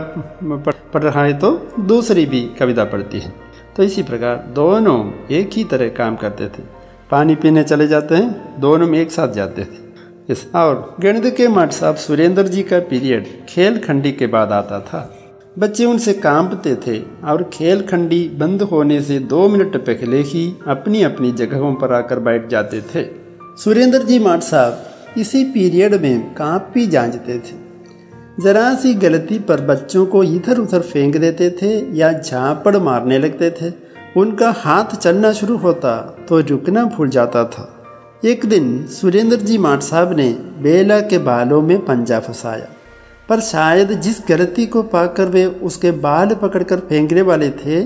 पढ़ 0.93 1.03
रहा 1.03 1.24
है 1.24 1.38
तो 1.39 1.51
दूसरी 1.79 2.25
भी 2.25 2.41
कविता 2.60 2.84
पढ़ती 2.84 3.19
है। 3.19 3.46
तो 3.77 3.84
इसी 3.84 4.03
प्रकार 4.03 4.51
दोनों 4.55 5.27
एक 5.31 5.50
ही 5.53 5.63
तरह 5.63 5.89
काम 5.89 6.15
करते 6.15 6.46
थे। 6.46 6.63
पानी 7.12 7.36
पीने 7.36 7.63
चले 7.63 7.88
जाते 7.88 8.15
हैं, 8.15 8.60
दोनों 8.60 8.88
में 8.88 9.00
एक 9.00 9.12
साथ 9.12 9.27
जाते 9.27 9.63
थे। 9.63 9.88
इस 10.29 10.51
और 10.55 10.96
गणित 11.00 11.36
के 11.38 11.48
मठ 11.48 11.72
साहब 11.72 11.96
सुरेंद्र 11.96 12.48
जी 12.48 12.63
का 12.63 12.79
पीरियड 12.79 13.27
खेल 13.50 13.79
खंडी 13.79 14.12
के 14.12 14.27
बाद 14.27 14.51
आता 14.51 14.79
था। 14.79 15.19
बच्चे 15.60 15.86
उनसे 15.86 16.13
कांपते 16.13 16.75
थे 16.75 17.03
और 17.24 17.50
खेल 17.53 17.81
खंडी 17.81 18.29
बंद 18.29 18.62
होने 18.62 19.01
से 19.01 19.19
दो 19.19 19.50
मिनट 19.50 19.77
पहले 19.77 20.22
ही 20.22 20.53
अपनी 20.67 21.03
अपनी 21.03 21.31
जगहों 21.31 21.75
पर 21.75 21.93
आकर 21.93 22.19
बैठ 22.19 22.48
जाते 22.48 22.81
थे। 22.81 23.05
सुरेंद्र 23.63 24.00
जी 24.00 24.19
माट 24.19 24.39
साहब 24.39 24.84
इसी 25.17 25.43
पीरियड 25.43 26.01
में 26.01 26.34
काँप 26.34 26.72
भी 26.74 26.88
जांचते 26.88 27.39
थे। 27.39 27.66
जरा 28.39 28.74
सी 28.75 28.94
गलती 28.94 29.39
पर 29.39 29.62
बच्चों 29.62 30.06
को 30.06 30.24
इधर 30.24 30.58
उधर 30.58 30.79
फेंक 30.79 31.17
देते 31.17 31.50
थे 31.62 31.98
या 31.98 32.12
झापड़ 32.12 32.75
मारने 32.77 33.17
लगते 33.20 33.50
थे। 33.51 33.72
उनका 34.17 34.51
हाथ 34.51 34.96
चलना 34.96 35.32
शुरू 35.34 35.58
होता 35.58 35.96
तो 36.29 36.39
रुकना 36.39 36.84
भूल 36.86 37.10
जाता 37.10 37.44
था। 37.44 37.67
एक 38.25 38.46
दिन 38.46 38.88
सुरेंद्र 38.88 39.36
जी 39.36 39.58
माट 39.58 39.82
साहब 39.82 40.15
ने 40.17 40.29
बेला 40.62 41.00
के 41.00 41.17
बालों 41.17 41.62
में 41.62 41.77
पंजा 41.86 42.20
फंसाया। 42.20 42.67
पर 43.29 43.39
शायद 43.39 43.91
जिस 43.91 44.22
गलती 44.29 44.65
को 44.65 44.84
पाकर 44.84 45.25
वे 45.25 45.46
उसके 45.46 45.91
बाल 45.91 46.36
पकड़कर 46.36 46.79
फेंकने 46.79 47.22
वाले 47.22 47.50
थे, 47.50 47.82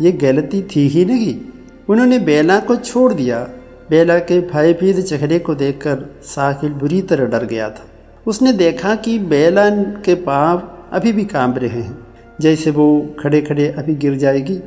ये 0.00 0.12
गलती 0.12 0.62
थी 0.62 0.88
ही 0.88 1.04
नहीं। 1.04 1.40
उन्होंने 1.88 2.18
बेला 2.18 2.60
को 2.60 2.76
छोड़ 2.76 3.12
दिया। 3.12 3.46
बेला 3.90 4.18
के 4.18 4.40
भयभीत 4.40 5.00
चेहरे 5.00 5.38
को 5.38 5.54
देखकर 5.54 6.08
साहिल 6.22 6.72
बुरी 6.72 7.02
तरह 7.02 7.26
डर 7.26 7.44
गया 7.44 7.70
था। 7.70 7.86
उसने 8.28 8.52
देखा 8.52 8.94
कि 8.94 9.18
बेला 9.18 9.68
के 10.04 10.14
पाँव 10.14 10.62
अभी 10.92 11.12
भी 11.12 11.24
काँप 11.24 11.58
रहे 11.58 11.68
हैं। 11.68 11.98
जैसे 12.40 12.70
वो 12.70 12.88
खड़े 13.20 13.40
खड़े 13.40 13.68
अभी 13.68 13.94
गिर 13.94 14.16
जाएगी। 14.16 14.58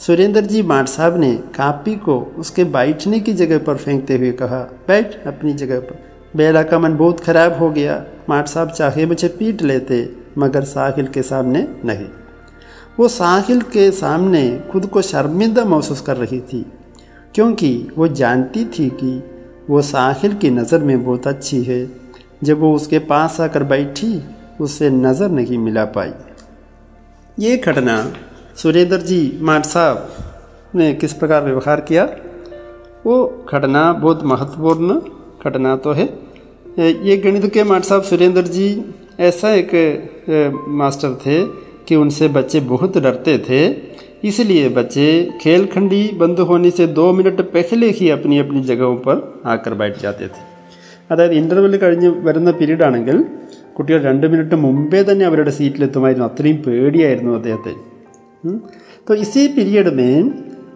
सुरेंद्र 0.00 0.40
जी 0.40 0.62
माट 0.62 0.88
साहब 0.88 1.18
ने 1.20 1.32
कापी 1.54 1.94
को 1.96 2.18
उसके 2.38 2.64
बैठने 2.64 3.20
की 3.20 3.32
जगह 3.32 3.58
पर 3.58 3.76
फेंकते 3.76 4.16
हुए 4.16 4.30
कहा, 4.32 4.60
बैठ 4.88 5.26
अपनी 5.26 5.52
जगह 5.52 5.80
पर। 5.80 6.02
बेला 6.36 6.62
का 6.62 6.78
मन 6.78 6.96
बहुत 6.96 7.20
खराब 7.20 7.58
हो 7.58 7.70
गया। 7.70 8.04
माट 8.28 8.48
साहब 8.48 8.70
चाहे 8.70 9.06
मुझे 9.06 9.28
पीट 9.28 9.62
लेते, 9.62 10.08
मगर 10.38 10.64
साहिल 10.64 11.06
के 11.06 11.22
सामने 11.22 11.66
नहीं। 11.84 12.06
वो 12.98 13.08
साहिल 13.08 13.60
के 13.62 13.90
सामने 13.90 14.48
खुद 14.72 14.86
को 14.86 15.02
शर्मिंदा 15.02 15.64
महसूस 15.64 16.00
कर 16.00 16.16
रही 16.16 16.40
थी, 16.42 16.64
क्योंकि 17.34 17.88
वो 17.98 18.08
जानती 18.08 18.64
थी 18.64 18.88
कि 18.94 19.22
वो 19.70 19.82
साहिल 19.82 20.34
की 20.34 20.50
नज़र 20.50 20.78
में 20.78 21.02
बहुत 21.04 21.26
अच्छी 21.26 21.62
है। 21.62 21.99
जब 22.42 22.60
वो 22.60 22.74
उसके 22.74 22.98
पास 23.06 23.40
आकर 23.40 23.62
बैठी, 23.64 24.22
उसे 24.60 24.90
नज़र 24.90 25.30
नहीं 25.30 25.58
मिला 25.58 25.84
पाई। 25.96 26.10
ये 27.38 27.56
घटना 27.56 27.96
सुरेंद्र 28.56 28.96
जी 29.00 29.38
माट 29.42 29.64
साहब, 29.64 30.08
ने 30.74 30.92
किस 30.94 31.12
प्रकार 31.12 31.44
व्यवहार 31.44 31.80
किया? 31.80 32.04
वो 33.06 33.46
घटना 33.52 33.92
बहुत 33.92 34.24
महत्वपूर्ण 34.24 35.00
घटना 35.44 35.76
तो 35.76 35.92
है। 35.92 36.08
ये 36.78 37.16
गणित 37.16 37.46
के 37.54 37.64
माट 37.64 37.84
साहब 37.84 38.02
सुरेंद्र 38.02 38.42
जी, 38.42 38.68
ऐसा 39.20 39.50
एक 39.52 40.64
मास्टर 40.68 41.14
थे 41.16 41.44
कि 41.88 41.96
उनसे 41.96 42.28
बच्चे 42.30 42.60
बहुत 42.68 42.98
डरते 42.98 43.38
थे। 43.48 43.66
इसलिए 44.28 44.68
बच्चे 44.68 45.08
खेल 45.40 45.66
खंडी 45.66 46.02
बंद 46.14 46.40
होने 46.40 46.70
से 46.70 46.86
दो 46.88 47.12
मिनट 47.12 47.40
पहले 47.52 47.90
ही 47.90 48.10
अपनी 48.10 48.38
अपनी 48.38 48.60
जगहों 48.64 48.96
पर 48.98 49.42
आकर 49.46 49.74
बैठ 49.74 50.00
जाते 50.00 50.26
थे। 50.26 50.49
അതായത് 51.11 51.33
ഇൻ്റർവെൽ 51.33 51.75
കഴിഞ്ഞ് 51.77 52.09
വരുന്ന 52.19 52.51
പീരീഡ് 52.51 52.83
ആണെങ്കിൽ 52.83 53.17
കുട്ടികൾ 53.77 53.99
രണ്ട് 54.01 54.25
മിനിറ്റ് 54.27 54.55
മുമ്പേ 54.55 55.01
തന്നെ 55.01 55.25
അവരുടെ 55.25 55.51
സീറ്റിലെത്തുമായിരുന്നു 55.51 56.27
അത്രയും 56.29 56.57
പേടിയായിരുന്നു 56.57 57.33
അദ്ദേഹത്തെ 57.35 57.75
तो 59.07 59.13
इसी 59.15 59.41
पीरियड 59.47 59.87
में 59.93 60.11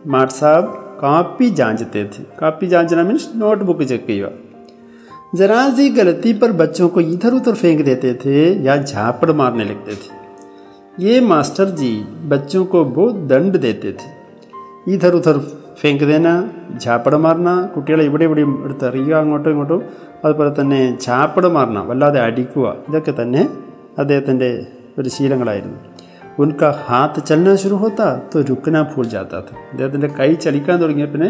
माट 0.07 0.29
साहब 0.31 0.65
कापी 0.99 1.49
जांचते 1.51 2.03
थे 2.05 2.23
कापी 2.39 2.67
जांचना 2.67 3.03
मीन्स 3.03 3.25
नोटबुक 3.35 3.81
चेक 3.83 4.05
किया 4.07 4.29
जरा 5.35 5.59
सी 5.71 5.85
गलती 5.91 6.33
पर 6.33 6.51
बच्चों 6.53 6.89
को 6.89 6.99
इधर 7.07 7.33
उधर 7.33 7.55
फेंक 7.55 7.81
देते 7.83 8.13
थे 8.23 8.37
या 8.65 8.75
झापड़ 8.83 9.31
मारने 9.33 9.65
लगते 9.65 9.95
थे 9.95 10.17
ये 10.99 11.19
मास्टर 11.23 11.69
जी 11.75 11.91
बच्चों 12.29 12.63
को 12.65 12.83
बहुत 12.91 13.15
दंड 13.29 13.57
देते 13.57 13.91
थे 13.93 14.09
ഇധർ 14.87 15.13
ഉധർ 15.15 15.37
ഫേങ്ക് 15.81 16.05
ദേന 16.07 16.29
ചാപ്പട 16.79 17.15
മാറണ 17.15 17.49
കുട്ടികളെ 17.75 18.03
ഇവിടെ 18.03 18.23
ഇവിടെയും 18.23 18.51
എടുത്ത് 18.65 18.85
എറിയുക 18.85 19.15
അങ്ങോട്ടും 19.15 19.49
ഇങ്ങോട്ടും 19.49 19.81
അതുപോലെ 20.25 20.51
തന്നെ 20.61 20.79
ചാപ്പട 20.97 21.45
മാറണ 21.47 21.79
വല്ലാതെ 21.79 22.19
അടിക്കുക 22.19 22.75
ഇതൊക്കെ 22.89 23.13
തന്നെ 23.21 23.43
അദ്ദേഹത്തിൻ്റെ 23.97 24.49
ഒരു 24.97 25.09
ശീലങ്ങളായിരുന്നു 25.09 25.79
ഉൻക 26.39 26.63
ഹാത്ത് 26.85 27.21
ചലന 27.25 27.55
ശുരു 27.55 27.75
ഹോത്താ 27.75 28.09
തോ 28.33 28.41
രുക്കന 28.41 28.81
ഭൂൽ 28.81 29.07
ജാത്താ 29.07 29.39
അദ്ദേഹത്തിൻ്റെ 29.71 30.07
കൈ 30.19 30.29
ചലിക്കാൻ 30.35 30.77
തുടങ്ങിയ 30.81 31.05
പിന്നെ 31.05 31.29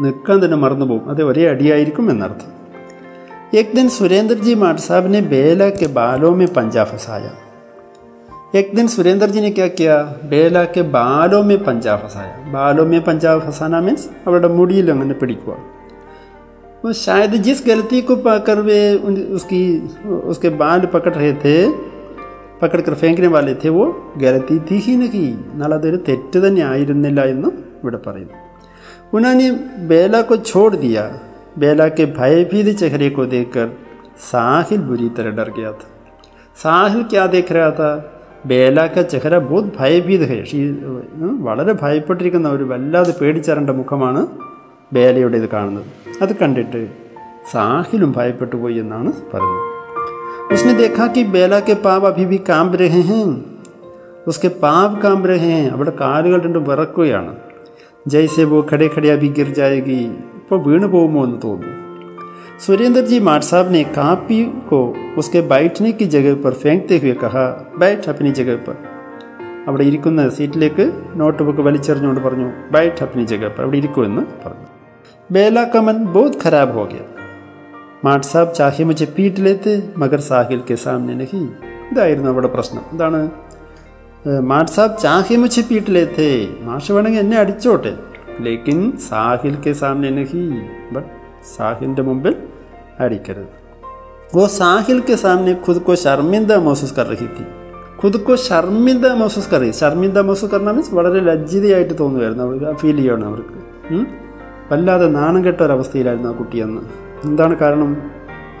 നിൽക്കാൻ 0.00 0.38
തന്നെ 0.44 0.56
മറന്നു 0.56 0.86
പോകും 0.86 1.08
അത് 1.08 1.22
ഒരേ 1.22 1.46
അടിയായിരിക്കും 1.46 2.10
എന്നർത്ഥം 2.10 2.50
एक 3.54 3.74
दिन 3.74 3.88
सुरेंद्र 3.88 4.34
जी 4.34 4.54
माट 4.54 4.78
साहब 4.78 5.04
ने 5.06 5.20
बेला 5.22 5.68
के 5.70 5.86
बालों 5.88 6.34
में 6.34 6.46
पंजा 6.46 6.84
फंसाया 6.84 7.30
एक 8.54 8.74
दिन 8.74 8.86
सुरेंद्र 8.88 9.28
जी 9.30 9.40
ने 9.40 9.50
क्या 9.50 9.68
किया 9.78 9.96
बेला 10.26 10.64
के 10.74 10.82
बालों 10.90 11.42
में 11.42 11.56
पंजा 11.64 11.96
फंसाया 11.96 12.52
बालों 12.52 12.86
में 12.86 13.00
पंजा 13.04 13.32
फंसाना 13.38 13.80
मीन्स 13.80 14.02
അവരുടെ 14.26 14.50
മുടിയിൽ 14.58 14.86
അങ്ങനെ 14.90 15.14
പിടിക്കുക 15.22 15.56
वो 16.82 16.92
शायद 16.98 17.32
जिस 17.42 17.58
गलती 17.66 18.00
को 18.02 18.14
पाकर 18.24 18.58
वे 18.60 18.78
उसकी 19.36 19.60
उसके 20.30 20.48
बाल 20.62 20.80
पकड़ 20.94 21.14
रहे 21.14 21.34
थे 21.44 21.56
പക്കട് 22.60 22.82
കർ 22.86 22.94
ഫേങ്കിനെ 22.94 23.28
വാലെ 23.28 23.54
थे 23.62 23.68
वो 23.76 23.84
गलती 24.22 24.56
थी 24.68 24.76
ही 24.78 24.92
नहीं 24.96 25.26
എന്നാൽ 25.52 25.72
അതൊരു 25.76 25.98
തെറ്റ് 26.08 26.38
തന്നെ 26.44 26.62
ആയിരുന്നില്ല 26.72 27.20
എന്ന് 27.34 27.50
ഇവിടെ 27.80 28.00
പറയുന്നു 28.06 28.40
उन्होंने 29.16 29.46
बेला 29.90 30.20
को 30.22 30.34
छोड़ 30.48 30.72
दिया 30.76 31.02
बेला 31.62 31.86
के 31.98 32.04
भयभीत 32.16 32.68
चेहरे 32.78 33.08
को 33.16 33.24
देखकर 33.26 33.66
साहिल 34.28 34.80
बुरी 34.88 35.08
तरह 35.16 35.32
डर 35.36 35.48
गया 35.58 35.70
था 35.72 35.86
साहिल 36.56 37.02
क्या 37.12 37.24
देख 37.34 37.52
रहा 37.52 37.70
था 37.78 37.90
ബേല 38.46 38.78
का 38.94 39.02
ചെഹര 39.12 39.34
ബഹുത് 39.46 39.68
ഭയഭീത് 39.78 40.24
ഹേ 40.30 40.38
ഷീ 40.48 40.58
വളരെ 41.46 41.72
ഭയപ്പെട്ടിരിക്കുന്ന 41.82 42.48
ഒരു 42.56 42.64
വല്ലാതെ 42.72 43.12
പേടിച്ചരണ്ട 43.20 43.70
മുഖമാണ് 43.78 44.22
ബേലയുടേത് 44.92 45.48
കാണുന്നത് 45.54 45.86
അത് 46.22 46.32
കണ്ടിട്ട് 46.36 46.82
സാഹിലും 47.52 48.12
ഭയപ്പെട്ടു 48.18 48.56
പോയി 48.56 48.78
എന്നാണ് 48.78 49.12
പറയുന്നത് 49.32 49.62
उसने 50.48 50.72
देखा 50.74 51.06
कि 51.08 51.22
बेला 51.26 51.58
के 51.60 51.74
पाप 51.76 52.04
अभी 52.04 52.24
भी 52.24 52.38
कांप 52.40 52.74
रहे 52.74 53.00
हैं 53.02 53.24
उसके 54.26 54.48
पाप 54.60 55.00
कांप 55.02 55.22
रहे 55.26 55.48
हैं 55.52 55.70
അവിടെ 55.72 55.92
കാലുകൾ 56.00 56.38
രണ്ടും 56.38 56.64
വിറക്കുകയാണ് 56.64 57.32
ജയ്സെ 58.06 58.44
വോ 58.44 58.58
ഖടെ 58.70 58.86
ഖടെ 58.94 59.08
അഭി 59.08 59.28
ഗിർ 59.38 59.48
ജായേഗി 59.54 59.98
ഇപ്പോൾ 60.38 60.58
വീണു 60.66 60.86
പോകുമോ 60.86 61.22
എന്ന് 61.24 61.38
തോന്നുന്നു 61.42 61.72
सुरेंद्र 62.59 63.01
जी 63.01 63.17
मार 63.19 63.41
साहब 63.41 63.69
ने 63.71 63.81
कांपी 63.95 64.37
को 64.69 64.77
उसके 65.17 65.41
बैठने 65.41 65.91
की 65.91 66.05
जगह 66.05 66.33
पर 66.43 66.53
फेंकते 66.53 66.97
हुए 66.97 67.13
कहा 67.21 67.43
बैठ 67.79 68.07
अपनी 68.09 68.31
जगह 68.39 68.57
पर। 68.65 68.77
അവിടെ 69.67 69.83
ഇരിക്കുന്ന 69.83 70.21
സീറ്റിലേക്ക് 70.29 70.85
നോട്ട് 71.15 71.43
ബുക്ക് 71.43 71.61
വലിച്ചെറിഞ്ഞുകൊണ്ട് 71.61 72.21
പറഞ്ഞു 72.21 72.47
ബൈറ്റ് 72.71 73.03
അപ്പനി 73.03 73.23
ജഗ 73.23 73.43
അവിടെ 73.59 73.77
ഇരിക്കുമെന്ന് 73.77 74.23
പറഞ്ഞു. 74.43 74.67
बेला 75.29 75.63
का 75.73 75.79
मन 75.87 75.97
बहुत 76.15 76.33
खराब 76.43 76.69
हो 76.77 76.83
गया 76.91 77.05
മാട്ട് 78.05 78.25
സാബ് 78.25 78.53
ചാഹി 78.55 78.83
മുച്ച് 78.89 79.05
പീട്ടിലേത്ത് 79.17 79.71
മകർ 79.97 80.21
സാഹിൽ 80.29 80.61
കെ 80.69 80.75
സാമനെ 80.83 81.15
നഹി. 81.21 81.41
ഇതായിരുന്നു 81.91 82.29
അവിടെ 82.29 82.49
പ്രശ്നം. 82.55 82.83
എന്താണ്? 82.91 83.21
മാട്ട് 84.51 84.71
സാബ് 84.71 84.99
ചാഹി 84.99 85.35
മുച്ച് 85.35 85.61
പീട്ടിലേത്തേ 85.71 86.29
മാഷ് 86.67 86.91
വേണമെങ്കിൽ 86.91 87.19
എന്നെ 87.19 87.37
അടിച്ചോട്ടെ. 87.37 87.93
ലേക്കിൻ 88.47 88.79
സാഹിൽ 89.09 89.57
കെ 89.65 89.73
സാമനെ 89.81 90.11
നഹി. 90.19 90.43
ബട്ട് 90.91 91.09
സാഹിന്റെ 91.57 92.01
മുമ്പിൽ 92.01 92.35
അടിക്കരുത് 93.00 93.52
वो 94.32 94.44
साहिल 94.50 94.98
के 95.02 95.16
सामने 95.16 95.52
खुद 95.64 95.78
को 95.82 95.92
शर्मिंदा 95.98 96.54
महसूस 96.60 96.92
कर 96.94 97.06
रही 97.08 97.26
थी 97.34 97.44
खुद 98.00 98.14
को 98.22 98.34
ഷർമിന്ദ 98.44 99.04
महसूस 99.16 99.46
कर 99.46 99.60
रही 99.60 99.72
ഷർമിന്ദ 99.80 100.18
महसूस 100.28 100.48
करना 100.52 100.70
മീൻസ് 100.72 100.92
വളരെ 100.96 101.20
ലജ്ജിതയായിട്ട് 101.28 101.94
തോന്നുമായിരുന്നു 102.00 102.42
അവർക്ക് 102.46 102.72
ഫീൽ 102.80 102.96
ചെയ്യണം 102.98 103.26
അവർക്ക് 103.30 103.58
ഉം? 103.90 104.02
വല്ലാതെ 104.70 105.06
നാണം 105.16 105.40
കെട്ട 105.46 105.60
ഒരവസ്ഥയിലായിരുന്നു 105.66 106.28
ആ 106.30 106.36
കുട്ടിയെന്ന് 106.40 106.82
എന്താണ് 107.24 107.54
കാരണം 107.62 107.90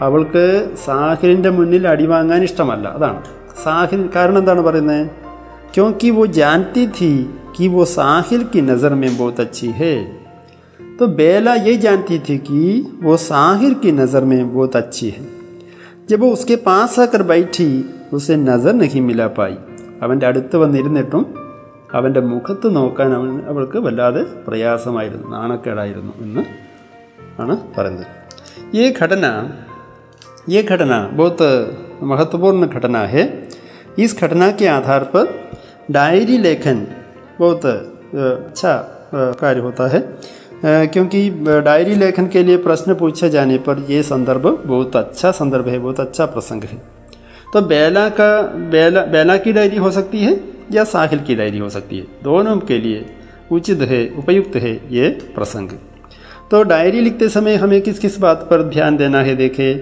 അവൾക്ക് 0.00 0.44
സാഹിലിൻ്റെ 0.84 1.50
മുന്നിൽ 1.56 1.84
അടി 1.92 2.06
വാങ്ങാൻ 2.12 2.42
ഇഷ്ടമല്ല 2.48 2.86
അതാണ് 2.96 3.20
സാഹിൽ 3.64 4.02
കാരണം 4.16 4.40
എന്താണ് 4.42 4.64
പറയുന്നത് 4.68 5.02
ക്യോങ്കി 5.74 6.10
वो 6.12 6.24
जानती 6.34 6.82
थी 6.96 7.12
कि 7.54 7.64
वो 7.68 7.82
साहिल 7.90 8.42
की 8.48 8.60
नज़र 8.64 8.92
में 8.96 9.10
बहुत 9.16 9.38
अच्छी 9.40 9.68
है 9.74 9.94
तो 10.98 11.06
बेला 11.14 11.54
ये 11.60 11.76
जानती 11.76 12.18
थी 12.18 12.36
कि 12.38 12.60
वो 13.02 13.16
साहिर 13.20 13.74
की 13.74 13.92
नज़र 13.92 14.24
में 14.24 14.54
बहुत 14.54 14.76
अच्छी 14.76 15.08
है 15.10 15.24
जब 16.08 16.20
वो 16.20 16.30
उसके 16.30 16.56
पास 16.62 16.98
आकर 16.98 17.22
बैठी 17.22 17.68
उसे 18.12 18.36
नज़र 18.42 18.74
नहीं 18.74 19.02
मिला 19.02 19.28
पाई 19.38 19.56
അവൻ്റെ 20.02 20.26
അടുത്ത് 20.26 20.56
വന്നിരുന്നിട്ടും 20.56 21.22
അവൻ്റെ 21.94 22.20
മുഖത്ത് 22.30 22.68
നോക്കാൻ 22.74 23.10
അവൻ 23.14 23.28
അവൾക്ക് 23.48 23.78
വല്ലാതെ 23.78 24.22
പ്രയാസമായിരുന്നു 24.46 25.28
നാണക്കേടായിരുന്നു 25.28 26.12
എന്ന് 26.22 26.42
ആണ് 27.40 27.54
പറയുന്നത് 27.76 28.08
ഈ 28.74 28.84
ഘടന 29.00 29.26
ये 30.48 30.60
घटना 30.64 30.96
बहुत 31.12 31.38
महत्वपूर्ण 32.02 32.66
घटना 32.68 33.00
है 33.06 33.22
इस 33.98 34.10
घटना 34.18 34.50
के 34.50 34.66
आधार 34.68 35.04
पर 35.12 35.24
डायरी 35.90 36.36
लेखन 36.38 36.78
बहुत 37.38 37.62
अ, 37.66 37.74
अच्छा 38.40 38.72
अ, 39.12 39.20
कार्य 39.40 39.60
होता 39.60 39.86
है 39.88 40.00
अ, 40.00 40.47
क्योंकि 40.63 41.29
डायरी 41.63 41.95
लेखन 41.95 42.27
के 42.27 42.43
लिए 42.43 42.57
प्रश्न 42.57 42.95
पूछे 42.95 43.29
जाने 43.29 43.57
पर 43.57 43.85
ये 43.89 44.01
संदर्भ 44.03 44.47
बहुत 44.65 44.95
अच्छा 44.95 45.31
संदर्भ 45.31 45.67
है, 45.67 45.79
बहुत 45.79 45.99
अच्छा 45.99 46.25
प्रसंग 46.25 46.63
है। 46.63 46.81
तो 47.53 47.61
बेला 47.61 48.07
का, 48.09 48.41
बेला 48.41 49.01
बेला 49.03 49.37
की 49.37 49.53
डायरी 49.53 49.77
हो 49.77 49.91
सकती 49.91 50.19
है 50.19 50.39
या 50.71 50.83
साहिल 50.85 51.19
की 51.19 51.35
डायरी 51.35 51.57
हो 51.57 51.69
सकती 51.69 51.97
है, 51.97 52.05
दोनों 52.23 52.57
के 52.59 52.77
लिए 52.77 53.05
उचित 53.51 53.81
है, 53.81 54.07
उपयुक्त 54.17 54.55
है 54.55 54.73
ये 54.91 55.09
प्रसंग। 55.35 55.69
तो 56.51 56.61
डायरी 56.63 57.01
लिखते 57.01 57.29
समय 57.29 57.55
हमें 57.55 57.81
किस 57.81 57.99
किस 57.99 58.19
बात 58.19 58.47
पर 58.49 58.63
ध्यान 58.69 58.97
देना 58.97 59.21
है 59.21 59.35
देखें। 59.35 59.77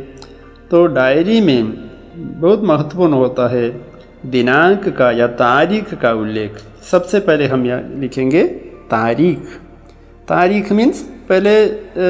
तो 0.69 0.85
डायरी 0.85 1.41
में 1.41 1.73
बहुत 2.15 2.63
महत्वपूर्ण 2.63 3.13
होता 3.13 3.47
है 3.47 3.69
दिनांक 4.25 4.87
का 4.89 5.11
या 5.11 5.27
तारीख 5.37 5.93
का 5.93 6.11
उल्लेख। 6.13 6.57
सबसे 6.91 7.19
पहले 7.19 7.47
हम 7.47 7.65
यहाँ 7.65 7.81
लिखेंगे 7.95 8.43
तारीख। 8.91 9.57
तारीख 10.28 10.72
मीन्स 10.72 10.98
पहले 11.30 11.54
अ, 11.64 12.08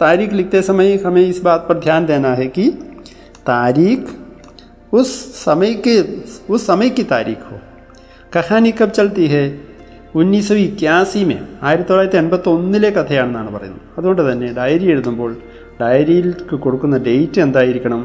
तारीख 0.00 0.32
लिखते 0.32 0.62
समय 0.62 0.94
हमें 1.06 1.22
इस 1.24 1.40
बात 1.42 1.66
पर 1.68 1.78
ध्यान 1.80 2.06
देना 2.06 2.32
है 2.34 2.46
कि 2.56 2.66
तारीख 3.46 4.00
उस 4.92 5.08
समय 5.36 5.74
के 5.86 5.94
उस 6.54 6.66
समय 6.66 6.88
की 6.90 7.04
तारीख 7.14 7.42
हो 7.50 7.58
കഹാനി 8.34 8.70
കബ് 8.78 8.94
ചൽത്തി 8.96 9.24
ഹെ 9.30 9.40
ഉന്നീസോ 10.14 10.56
ഇക്യാസിമേ 10.64 11.36
ആയിരത്തി 11.68 11.88
തൊള്ളായിരത്തി 11.88 12.18
എൺപത്തി 12.20 12.48
ഒന്നിലെ 12.52 12.90
കഥയാണെന്നാണ് 12.96 13.50
പറയുന്നത് 13.54 13.82
അതുകൊണ്ട് 13.98 14.22
തന്നെ 14.28 14.48
ഡയറി 14.58 14.86
എഴുതുമ്പോൾ 14.94 15.30
ഡയറിയിൽ 15.80 16.28
കൊടുക്കുന്ന 16.64 16.96
ഡേറ്റ് 17.08 17.40
എന്തായിരിക്കണം 17.40 18.02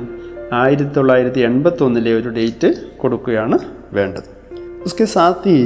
ആയിരത്തി 0.62 0.94
തൊള്ളായിരത്തി 0.98 1.42
എൺപത്തി 1.50 1.84
ഒന്നിലെ 1.88 2.14
ഒരു 2.20 2.32
ഡേറ്റ് 2.38 2.70
കൊടുക്കുകയാണ് 3.04 3.58
വേണ്ടത് 3.98 4.30
उसके 4.88 5.06
साथ 5.08 5.40
ही 5.46 5.60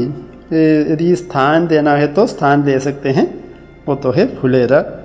ए, 0.52 0.62
यदि 0.92 1.08
स्थान 1.16 1.68
देना 1.68 1.94
है 1.94 2.08
तो 2.10 2.24
स्थान 2.28 2.58
दे 2.64 2.76
सकते 2.80 3.10
हैं 3.18 3.26
वो 3.89 3.95
तो 3.95 4.11
है 4.11 4.37
फुलेरा 4.37 5.01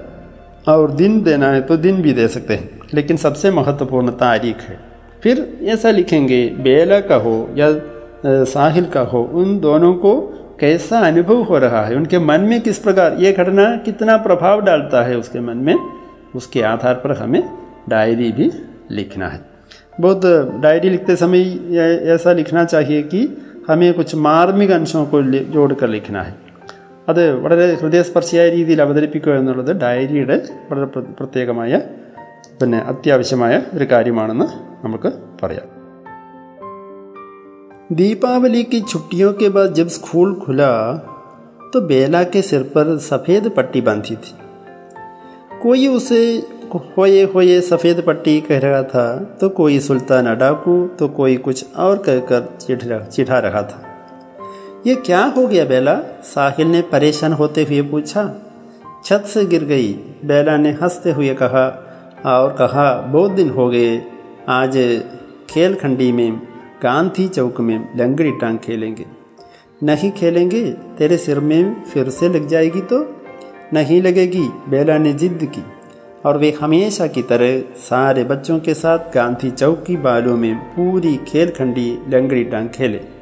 और 0.73 0.91
दिन 0.91 1.23
देना 1.23 1.47
है 1.47 1.61
तो 1.61 1.77
दिन 1.77 2.01
भी 2.01 2.13
दे 2.13 2.27
सकते 2.27 2.53
हैं। 2.53 2.79
लेकिन 2.93 3.17
सबसे 3.17 3.51
महत्वपूर्ण 3.51 4.11
तारीख 4.11 4.57
है। 4.57 4.79
फिर 5.23 5.57
ऐसा 5.63 5.91
लिखेंगे, 5.91 6.49
बेला 6.49 6.99
का 6.99 7.15
हो 7.15 7.49
या 7.55 7.81
साहिल 8.43 8.85
का 8.85 8.99
हो, 8.99 9.29
उन 9.33 9.59
दोनों 9.59 9.93
को 9.93 10.21
कैसा 10.59 10.99
अनुभव 10.99 11.41
हो 11.41 11.57
रहा 11.57 11.85
है, 11.85 11.95
उनके 11.95 12.19
मन 12.19 12.41
में 12.41 12.61
किस 12.61 12.79
प्रकार, 12.79 13.17
ये 13.19 13.31
घटना 13.31 13.77
कितना 13.77 14.17
प्रभाव 14.17 14.61
डालता 14.61 15.01
है 15.01 15.17
उसके 15.17 15.39
मन 15.39 15.57
में, 15.57 15.75
उसके 16.35 16.61
आधार 16.61 16.95
पर 16.95 17.11
हमें 17.11 17.49
डायरी 17.89 18.31
भी 18.31 18.51
लिखना 18.91 19.27
है। 19.27 19.41
बहुत 20.01 20.21
डायरी 20.61 20.89
लिखते 20.89 21.15
समय 21.15 21.41
ऐसा 22.13 22.33
लिखना 22.33 22.65
चाहिए 22.65 23.01
कि 23.01 23.37
हमें 23.69 23.93
कुछ 23.93 24.15
मार्मिक 24.15 24.71
अंशों 24.71 25.05
को 25.05 25.19
लि- 25.19 25.43
जोड़कर 25.43 25.87
लिखना 25.87 26.21
है। 26.21 26.48
അത് 27.08 27.32
വളരെ 27.34 27.74
ഹൃദയസ്പർശിയായ 27.74 28.48
രീതിയിൽ 28.50 28.82
അവതരിപ്പിക്കുക 28.82 29.32
എന്നുള്ളത് 29.32 29.80
ഡയറിയുടെ 29.80 30.36
വളരെ 30.70 30.84
പ്ര- 30.84 31.16
പ്രത്യേകമായ 31.18 31.72
പിന്നെ 32.62 32.78
അത്യാവശ്യമായ 32.78 33.62
ഒരു 33.74 33.84
കാര്യമാണെന്ന് 33.84 34.48
നമുക്ക് 34.84 35.12
പറയാം 35.42 35.68
दीपावली 37.90 38.62
की 38.64 38.80
छुट्टियों 38.80 39.32
के 39.32 39.48
बाद 39.48 39.74
जब 39.74 39.88
स्कूल 39.88 40.34
खुला 40.34 40.68
तो 41.72 41.80
बेला 41.80 42.22
के 42.24 42.42
सिर 42.42 42.62
पर 42.74 42.98
सफ़ेद 42.98 43.48
पट्टी 43.48 43.80
बांधी 43.80 44.16
थी 44.16 44.32
कोई 45.62 45.86
उसे 45.88 46.20
होए 46.96 47.22
होए 47.24 47.60
सफ़ेद 47.60 48.02
पट्टी 48.06 48.40
कह 48.40 48.58
रहा 48.58 48.82
था 48.82 49.04
तो 49.40 49.48
कोई 49.48 49.78
सुल्तान 49.80 50.26
अडाकू 50.26 50.86
तो 50.98 51.08
कोई 51.08 51.36
कुछ 51.36 51.74
और 51.76 51.96
कहकर 51.98 52.56
चिढ़ 52.60 53.02
चिढ़ा 53.06 53.38
रहा 53.38 53.62
था 53.62 53.78
ये 54.87 54.95
क्या 54.95 55.23
हो 55.23 55.47
गया 55.47 55.65
बेला? 55.65 56.21
साहिल 56.23 56.67
ने 56.67 56.81
परेशान 56.81 57.33
होते 57.33 57.63
हुए 57.63 57.81
पूछा। 57.81 58.51
छत 59.05 59.23
से 59.27 59.45
गिर 59.45 59.63
गई। 59.63 59.93
बेला 60.25 60.57
ने 60.57 60.71
हँसते 60.71 61.11
हुए 61.11 61.33
कहा, 61.33 61.85
और 62.25 62.49
कहा, 62.53 63.01
बहुत 63.01 63.31
दिन 63.31 63.49
हो 63.49 63.69
गए। 63.69 64.01
आज 64.49 65.03
खेल 65.49 65.75
खंडी 65.75 66.11
में, 66.11 66.41
गांधी 66.83 67.27
चौक 67.27 67.61
में 67.61 67.97
लंगड़ी 67.97 68.31
टांग 68.31 68.57
खेलेंगे। 68.57 69.05
नहीं 69.83 70.11
खेलेंगे? 70.11 70.71
तेरे 70.71 71.17
सिर 71.17 71.39
में 71.39 71.83
फिर 71.83 72.09
से 72.09 72.29
लग 72.29 72.47
जाएगी 72.47 72.81
तो? 72.81 73.21
नहीं 73.73 74.01
लगेगी, 74.01 74.49
बेला 74.69 74.97
ने 74.97 75.13
जिद 75.13 75.51
की। 75.55 75.63
और 76.25 76.37
वे 76.37 76.57
हमेशा 76.61 77.07
की 77.07 77.21
तरह 77.21 77.61
सारे 77.77 78.23
बच्चों 78.23 78.59
के 78.59 78.73
साथ 78.73 78.99
गांधी 78.99 79.51
चौक 79.51 79.83
की 79.83 79.97
बालों 79.97 80.37
में 80.37 80.55
पूरी 80.55 81.19
खेल 81.27 81.49
खंडी 81.49 81.99
लंगड़ी 82.09 82.43
टांग 82.43 82.69
खेले। 82.69 83.18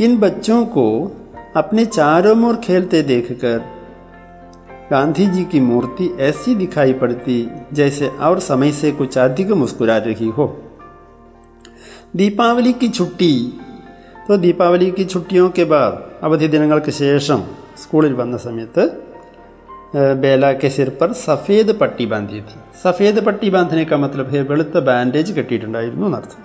इन 0.00 0.16
बच्चों 0.18 0.64
को 0.68 0.86
अपने 1.56 1.84
चारों 1.88 2.36
ओर 2.44 2.56
खेलते 2.64 3.02
देखकर 3.04 3.58
गांधी 4.90 5.26
जी 5.28 5.44
की 5.44 5.60
मूर्ति 5.62 6.08
ऐसी 6.22 6.54
दिखाई 6.56 6.92
पड़ती 7.00 7.38
जैसे 7.72 8.08
और 8.20 8.40
समय 8.42 8.72
से 8.72 8.90
कुछ 8.92 9.18
अधिक 9.20 9.50
मुस्कुरा 9.62 9.96
रही 10.06 10.28
हो 10.30 10.46
ദീപാവലി 12.16 12.72
की 12.74 12.88
छुट्टी 12.90 13.32
तो 14.26 14.36
ദീപാവലി 14.38 14.88
की 14.90 15.04
छुट्टियों 15.04 15.48
के 15.50 15.64
बाद 15.66 15.92
അവധി 16.26 16.46
ദിനങ്ങൾക്ക് 16.54 16.92
ശേഷം 16.98 17.40
സ്കൂളിൽ 17.82 18.14
വന്ന 18.14 18.36
സമയത്ത് 18.46 18.82
बेला 20.16 20.52
के 20.54 20.68
सिर 20.70 20.88
पर 20.98 21.12
सफ़ेद 21.18 21.68
पट्टी 21.80 22.04
बांधी 22.06 22.40
थी 22.40 22.58
सफ़ेद 22.82 23.16
पट्टी 23.26 23.48
बांधने 23.50 23.84
का 23.84 23.96
मतलब 23.96 24.26
है 24.34 24.40
വെളുത്ത 24.50 24.78
ബാൻഡേജ് 24.88 25.30
കെട്ടിയിട്ടുണ്ടായിരുന്നു 25.36 26.04
എന്നർത്ഥം 26.08 26.42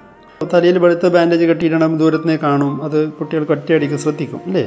തലയിൽ 0.52 0.78
വെളുത്ത 0.84 1.06
ബാൻഡേജ് 1.13 1.46
കെട്ടിയിടണം 1.50 1.94
ദൂരത്തിനെ 2.00 2.36
കാണും 2.41 2.74
അത് 2.86 3.00
കുട്ടികൾക്ക് 3.18 3.56
ഒറ്റയടിക്ക് 3.58 4.00
ശ്രദ്ധിക്കും 4.04 4.41
അല്ലേ 4.48 4.65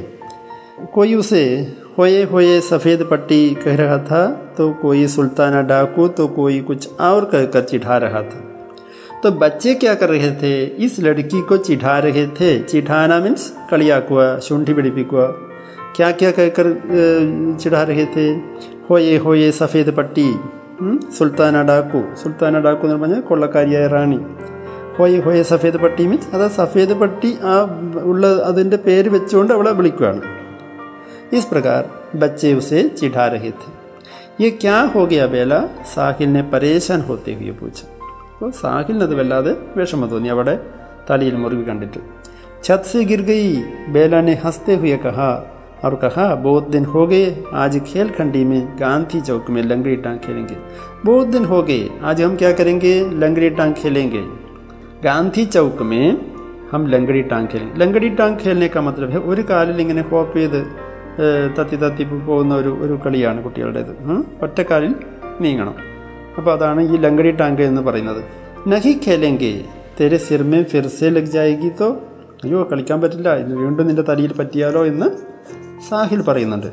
कोई 0.94 1.14
उसे 1.14 1.40
होए 1.96 2.22
होए 2.24 2.60
सफ़ेद 2.62 3.02
पट्टी 3.06 3.38
कह 3.56 3.74
रहा 3.76 3.96
था 4.00 4.20
तो 4.56 4.70
कोई 4.82 5.06
सुल्ताना 5.08 5.60
डाकू 5.64 6.06
तो 6.10 6.26
कोई 6.30 6.60
कुछ 6.62 6.88
और 7.00 7.24
कहकर 7.26 7.62
चिढ़ा 7.64 7.96
रहा 7.98 8.22
था 8.24 8.38
तो 9.22 9.30
बच्चे 9.38 9.74
क्या 9.76 9.94
कर 9.94 10.08
रहे 10.08 10.30
थे 10.42 10.52
इस 10.78 10.98
लड़की 11.00 11.40
को 11.42 11.56
चिढ़ा 11.60 11.98
रहे 12.00 12.26
थे 12.38 12.50
चिढ़ाना 12.64 13.18
मीन्स 13.20 13.42
കളിയാക്കുക 13.70 14.20
ശുണ്ഠി 14.40 14.72
പിടിപ്പിക്കുക 14.74 15.24
क्या 15.96 16.10
क्या 16.20 16.30
कहकर 16.32 16.66
चिढ़ा 17.56 17.82
रहे 17.84 18.06
थे 18.14 18.26
होए 18.88 19.16
होए 19.18 19.50
सफ़ेद 19.54 19.90
പട്ടി 19.94 20.28
സുൽത്താന 21.16 21.56
ഡാക്കു 21.68 22.00
സുൽത്താന 22.20 22.56
ഡാക്കു 22.64 22.84
എന്ന് 22.86 22.98
പറഞ്ഞാൽ 22.98 23.22
കൊള്ളക്കാരിയായ 23.28 23.86
റാണി 23.94 24.18
ഹോയെ 24.98 25.18
ഹോയെ 25.26 25.42
സഫേദ് 25.50 25.78
പട്ടി 25.84 26.04
മീൻസ് 26.10 26.30
അത് 26.36 26.46
സഫേദ് 26.56 26.94
പട്ടി 27.02 27.30
ആ 27.50 27.54
ഉള്ള 28.12 28.32
അതിൻ്റെ 28.50 28.80
പേര് 28.88 29.10
വെച്ചുകൊണ്ട് 29.16 29.54
അവളെ 29.58 29.74
വിളിക്കുകയാണ് 29.80 30.22
इस 31.32 31.44
प्रकार 31.44 31.80
बच्चे 32.16 32.50
उसे 32.54 32.78
चिढ़ा 32.90 33.24
रहे 33.28 33.50
थे 33.58 33.70
ये 34.38 34.48
क्या 34.62 34.76
हो 34.94 35.00
गया 35.06 35.26
बेला 35.28 35.58
സാഹിൽ 35.90 36.28
ने 36.28 36.42
परेशान 36.52 37.00
होते 37.08 37.32
हुए 37.34 37.52
पूछा 37.58 37.86
അപ്പോൾ 38.32 38.50
സാഹിലിനത് 38.60 39.14
വല്ലാതെ 39.18 39.52
വിഷമം 39.78 40.08
തോന്നി 40.10 40.28
അവിടെ 40.34 40.52
തലയിൽ 41.08 41.36
മുറിവ് 41.42 41.64
കണ്ടിട്ട് 41.68 42.00
छत 42.66 42.82
से 42.84 43.00
गिर 43.04 43.20
गई 43.22 43.48
बेला 43.94 44.20
ने 44.20 44.34
हंसते 44.42 44.74
हुए 44.76 44.96
कहा 44.98 45.28
और 45.84 45.94
कहा 45.96 46.26
बहुत 46.44 46.64
दिन 46.68 46.84
हो 46.86 47.02
गए 47.06 47.26
आज 47.56 47.74
खेल 47.88 48.08
खंडी 48.16 48.42
में 48.44 48.60
गांधी 48.80 49.20
चौक 49.20 49.50
में 49.54 49.62
लंगड़ी 49.64 49.96
टांग 50.04 50.18
खेलेंगे 50.18 50.56
बहुत 51.04 51.26
दिन 51.28 51.44
हो 51.44 51.62
गए 51.62 51.82
आज 52.04 52.22
हम 52.22 52.34
क्या 52.36 52.52
करेंगे 52.54 52.94
लंगड़ी 53.20 53.50
टांग 53.52 53.74
खेलेंगे 53.74 54.22
गांधी 55.02 55.44
चौक 55.46 55.82
में 55.82 56.04
हम 56.72 56.86
लंगड़ी 56.86 57.22
टांग 57.24 57.46
खेलेंगे 57.48 57.78
लंगड़ी 57.78 58.08
टांग 58.12 58.36
खेलने 58.36 58.68
का 58.68 58.80
मतलब 58.82 59.08
है 59.10 59.20
ഒരു 59.30 59.42
കാലിൽ 59.50 59.78
ഇങ്ങനെ 59.80 60.02
ഹോപ്പ് 60.10 60.34
ചെയ്ത് 60.38 60.60
തത്തി 61.56 61.76
തത്തി 61.76 62.04
പോകുന്ന 62.26 62.52
ഒരു 62.54 62.72
ഒരു 62.80 62.94
കളിയാണ് 63.04 63.38
കുട്ടികളുടേത് 63.42 63.92
ഒറ്റക്കാലിൽ 64.42 64.92
നീങ്ങണം 65.40 65.76
അപ്പോൾ 66.38 66.50
അതാണ് 66.52 66.80
ഈ 66.92 66.98
ലങ്കടി 66.98 67.32
ടാങ്ക് 67.32 67.62
എന്ന് 67.62 67.82
പറയുന്നത് 67.82 68.20
നഹി 68.68 68.92
ഖേലെങ്കെ 69.06 69.52
തെരെ 70.00 70.18
സിർമേ 70.18 70.60
ഫിർസെ 70.62 71.08
ലഗ് 71.08 71.32
ജായേഗി 71.32 71.70
തോ 71.80 71.88
അയ്യോ 72.44 72.60
കളിക്കാൻ 72.72 72.98
പറ്റില്ല 73.00 73.30
ഇത് 73.34 73.52
വീണ്ടും 73.54 73.86
നിന്റെ 73.86 74.04
തലയിൽ 74.10 74.32
പറ്റിയാലോ 74.32 74.82
എന്ന് 74.86 75.08
സാഹിൽ 75.88 76.20
പറയുന്നുണ്ട് 76.22 76.70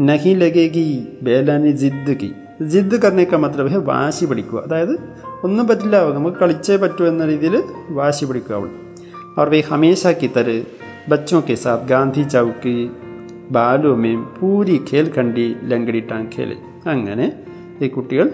നഹി 0.00 0.34
ലഗേഗി 0.34 0.86
ബേലാനി 1.22 1.72
ജിദ് 1.76 2.14
കി 2.20 2.30
ജിദ് 2.71 2.95
കർണേക്ക 3.03 3.35
മാത്രം 3.35 3.67
ഹെ 3.69 3.77
വാശി 3.77 4.25
പിടിക്കുക 4.25 4.59
അതായത് 4.59 4.95
ഒന്നും 5.43 5.67
പറ്റില്ല 5.67 6.09
നമുക്ക് 6.09 6.37
കളിച്ചേ 6.37 6.77
പറ്റൂ 6.77 7.05
എന്ന 7.05 7.25
രീതിയിൽ 7.25 7.63
വാശി 7.89 8.25
പിടിക്കുക 8.25 8.55
അവൾ. 8.55 8.69
അവർ 9.37 9.49
വേ 9.49 9.59
ഹമേശ 9.61 10.07
കിത്തർ 10.07 10.65
ബച്ചോക്കെ 11.09 11.55
സാത് 11.55 11.87
ഗാന്ധി 11.87 12.23
ചൗക്ക് 12.23 12.89
ബാലുമേം 13.51 14.27
പൂരി 14.39 14.81
ഖേൽ 14.91 15.11
ഖണ്ഡി 15.17 15.55
ലങ്കടി 15.63 15.99
ടാങ്കേൽ 15.99 16.51
അങ്ങനെ 16.87 17.31
ഈ 17.81 17.87
കുട്ടികൾ 17.87 18.27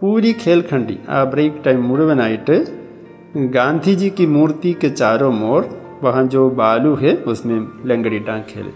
പൂരി 0.00 0.36
ഖേൽ 0.46 0.64
ഖണ്ഡി 0.72 0.98
ആ 1.08 1.24
ബ്രേക്ക് 1.24 1.64
ടൈം 1.66 1.88
മുഴുവനായിട്ട് 1.88 2.56
ഗാന്ധിജിക്ക് 3.36 4.26
മൂർത്തിക്ക് 4.26 4.96
ചാരോ 4.96 5.30
മോർ 5.30 5.60
വഹഞ്ചോ 6.02 6.48
ബാലു 6.48 6.94
ഹെ 6.94 7.18
ഉസ്മേം 7.26 7.72
ലങ്കടി 7.84 8.18
ടാങ്കേൽ 8.18 8.66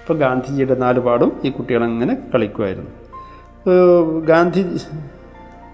ഇപ്പോൾ 0.00 0.16
ഗാന്ധിജിയുടെ 0.18 0.74
നാല് 0.74 1.00
പാടും 1.00 1.32
ഈ 1.44 1.50
കുട്ടികൾ 1.50 1.84
അങ്ങനെ 1.84 2.14
കളിക്കുമായിരുന്നു. 2.34 2.90
ഗാന്ധി 4.25 4.63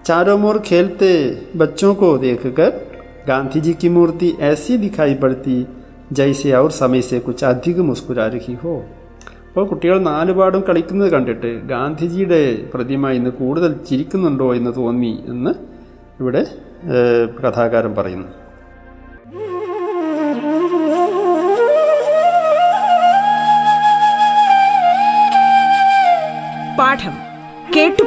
चारों 0.06 0.42
ओर 0.44 0.58
खेलते 0.60 1.08
बच्चों 1.56 1.94
को 1.96 2.18
देखकर 2.18 2.70
गांधी 3.28 3.60
जी 3.62 3.74
की 3.74 3.90
मूर्ति 3.90 4.30
ऐसी 4.44 4.78
दिखाई 4.78 5.16
पड़ती 5.16 5.58
ജൈസെ 6.12 6.50
അവർ 6.54 6.72
സമയസെ 6.72 7.18
കുറിച്ച് 7.20 7.46
അധികം 7.46 7.88
മുസ്കുരാ 7.88 8.26
രഹി 8.28 8.54
ഹോ 8.64 8.74
അപ്പോൾ 9.48 9.66
കുട്ടികൾ 9.68 9.98
നാലുപാടും 10.02 10.64
കളിക്കുന്നത് 10.68 11.10
കണ്ടിട്ട് 11.12 11.52
ഗാന്ധിജിയുടെ 11.66 12.42
പ്രതിമ 12.74 13.10
ഇന്ന് 13.10 13.32
കൂടുതൽ 13.32 13.74
ചിരിക്കുന്നുണ്ടോ 13.90 14.50
എന്ന് 14.56 14.74
തോന്നി 14.76 15.14
എന്ന് 15.28 15.54
ഇവിടെ 16.22 16.44
കഥാകാരൻ 17.40 17.94
പറയുന്നു 17.96 18.32
പാഠം 26.80 27.16
കേട്ടു 27.16 27.29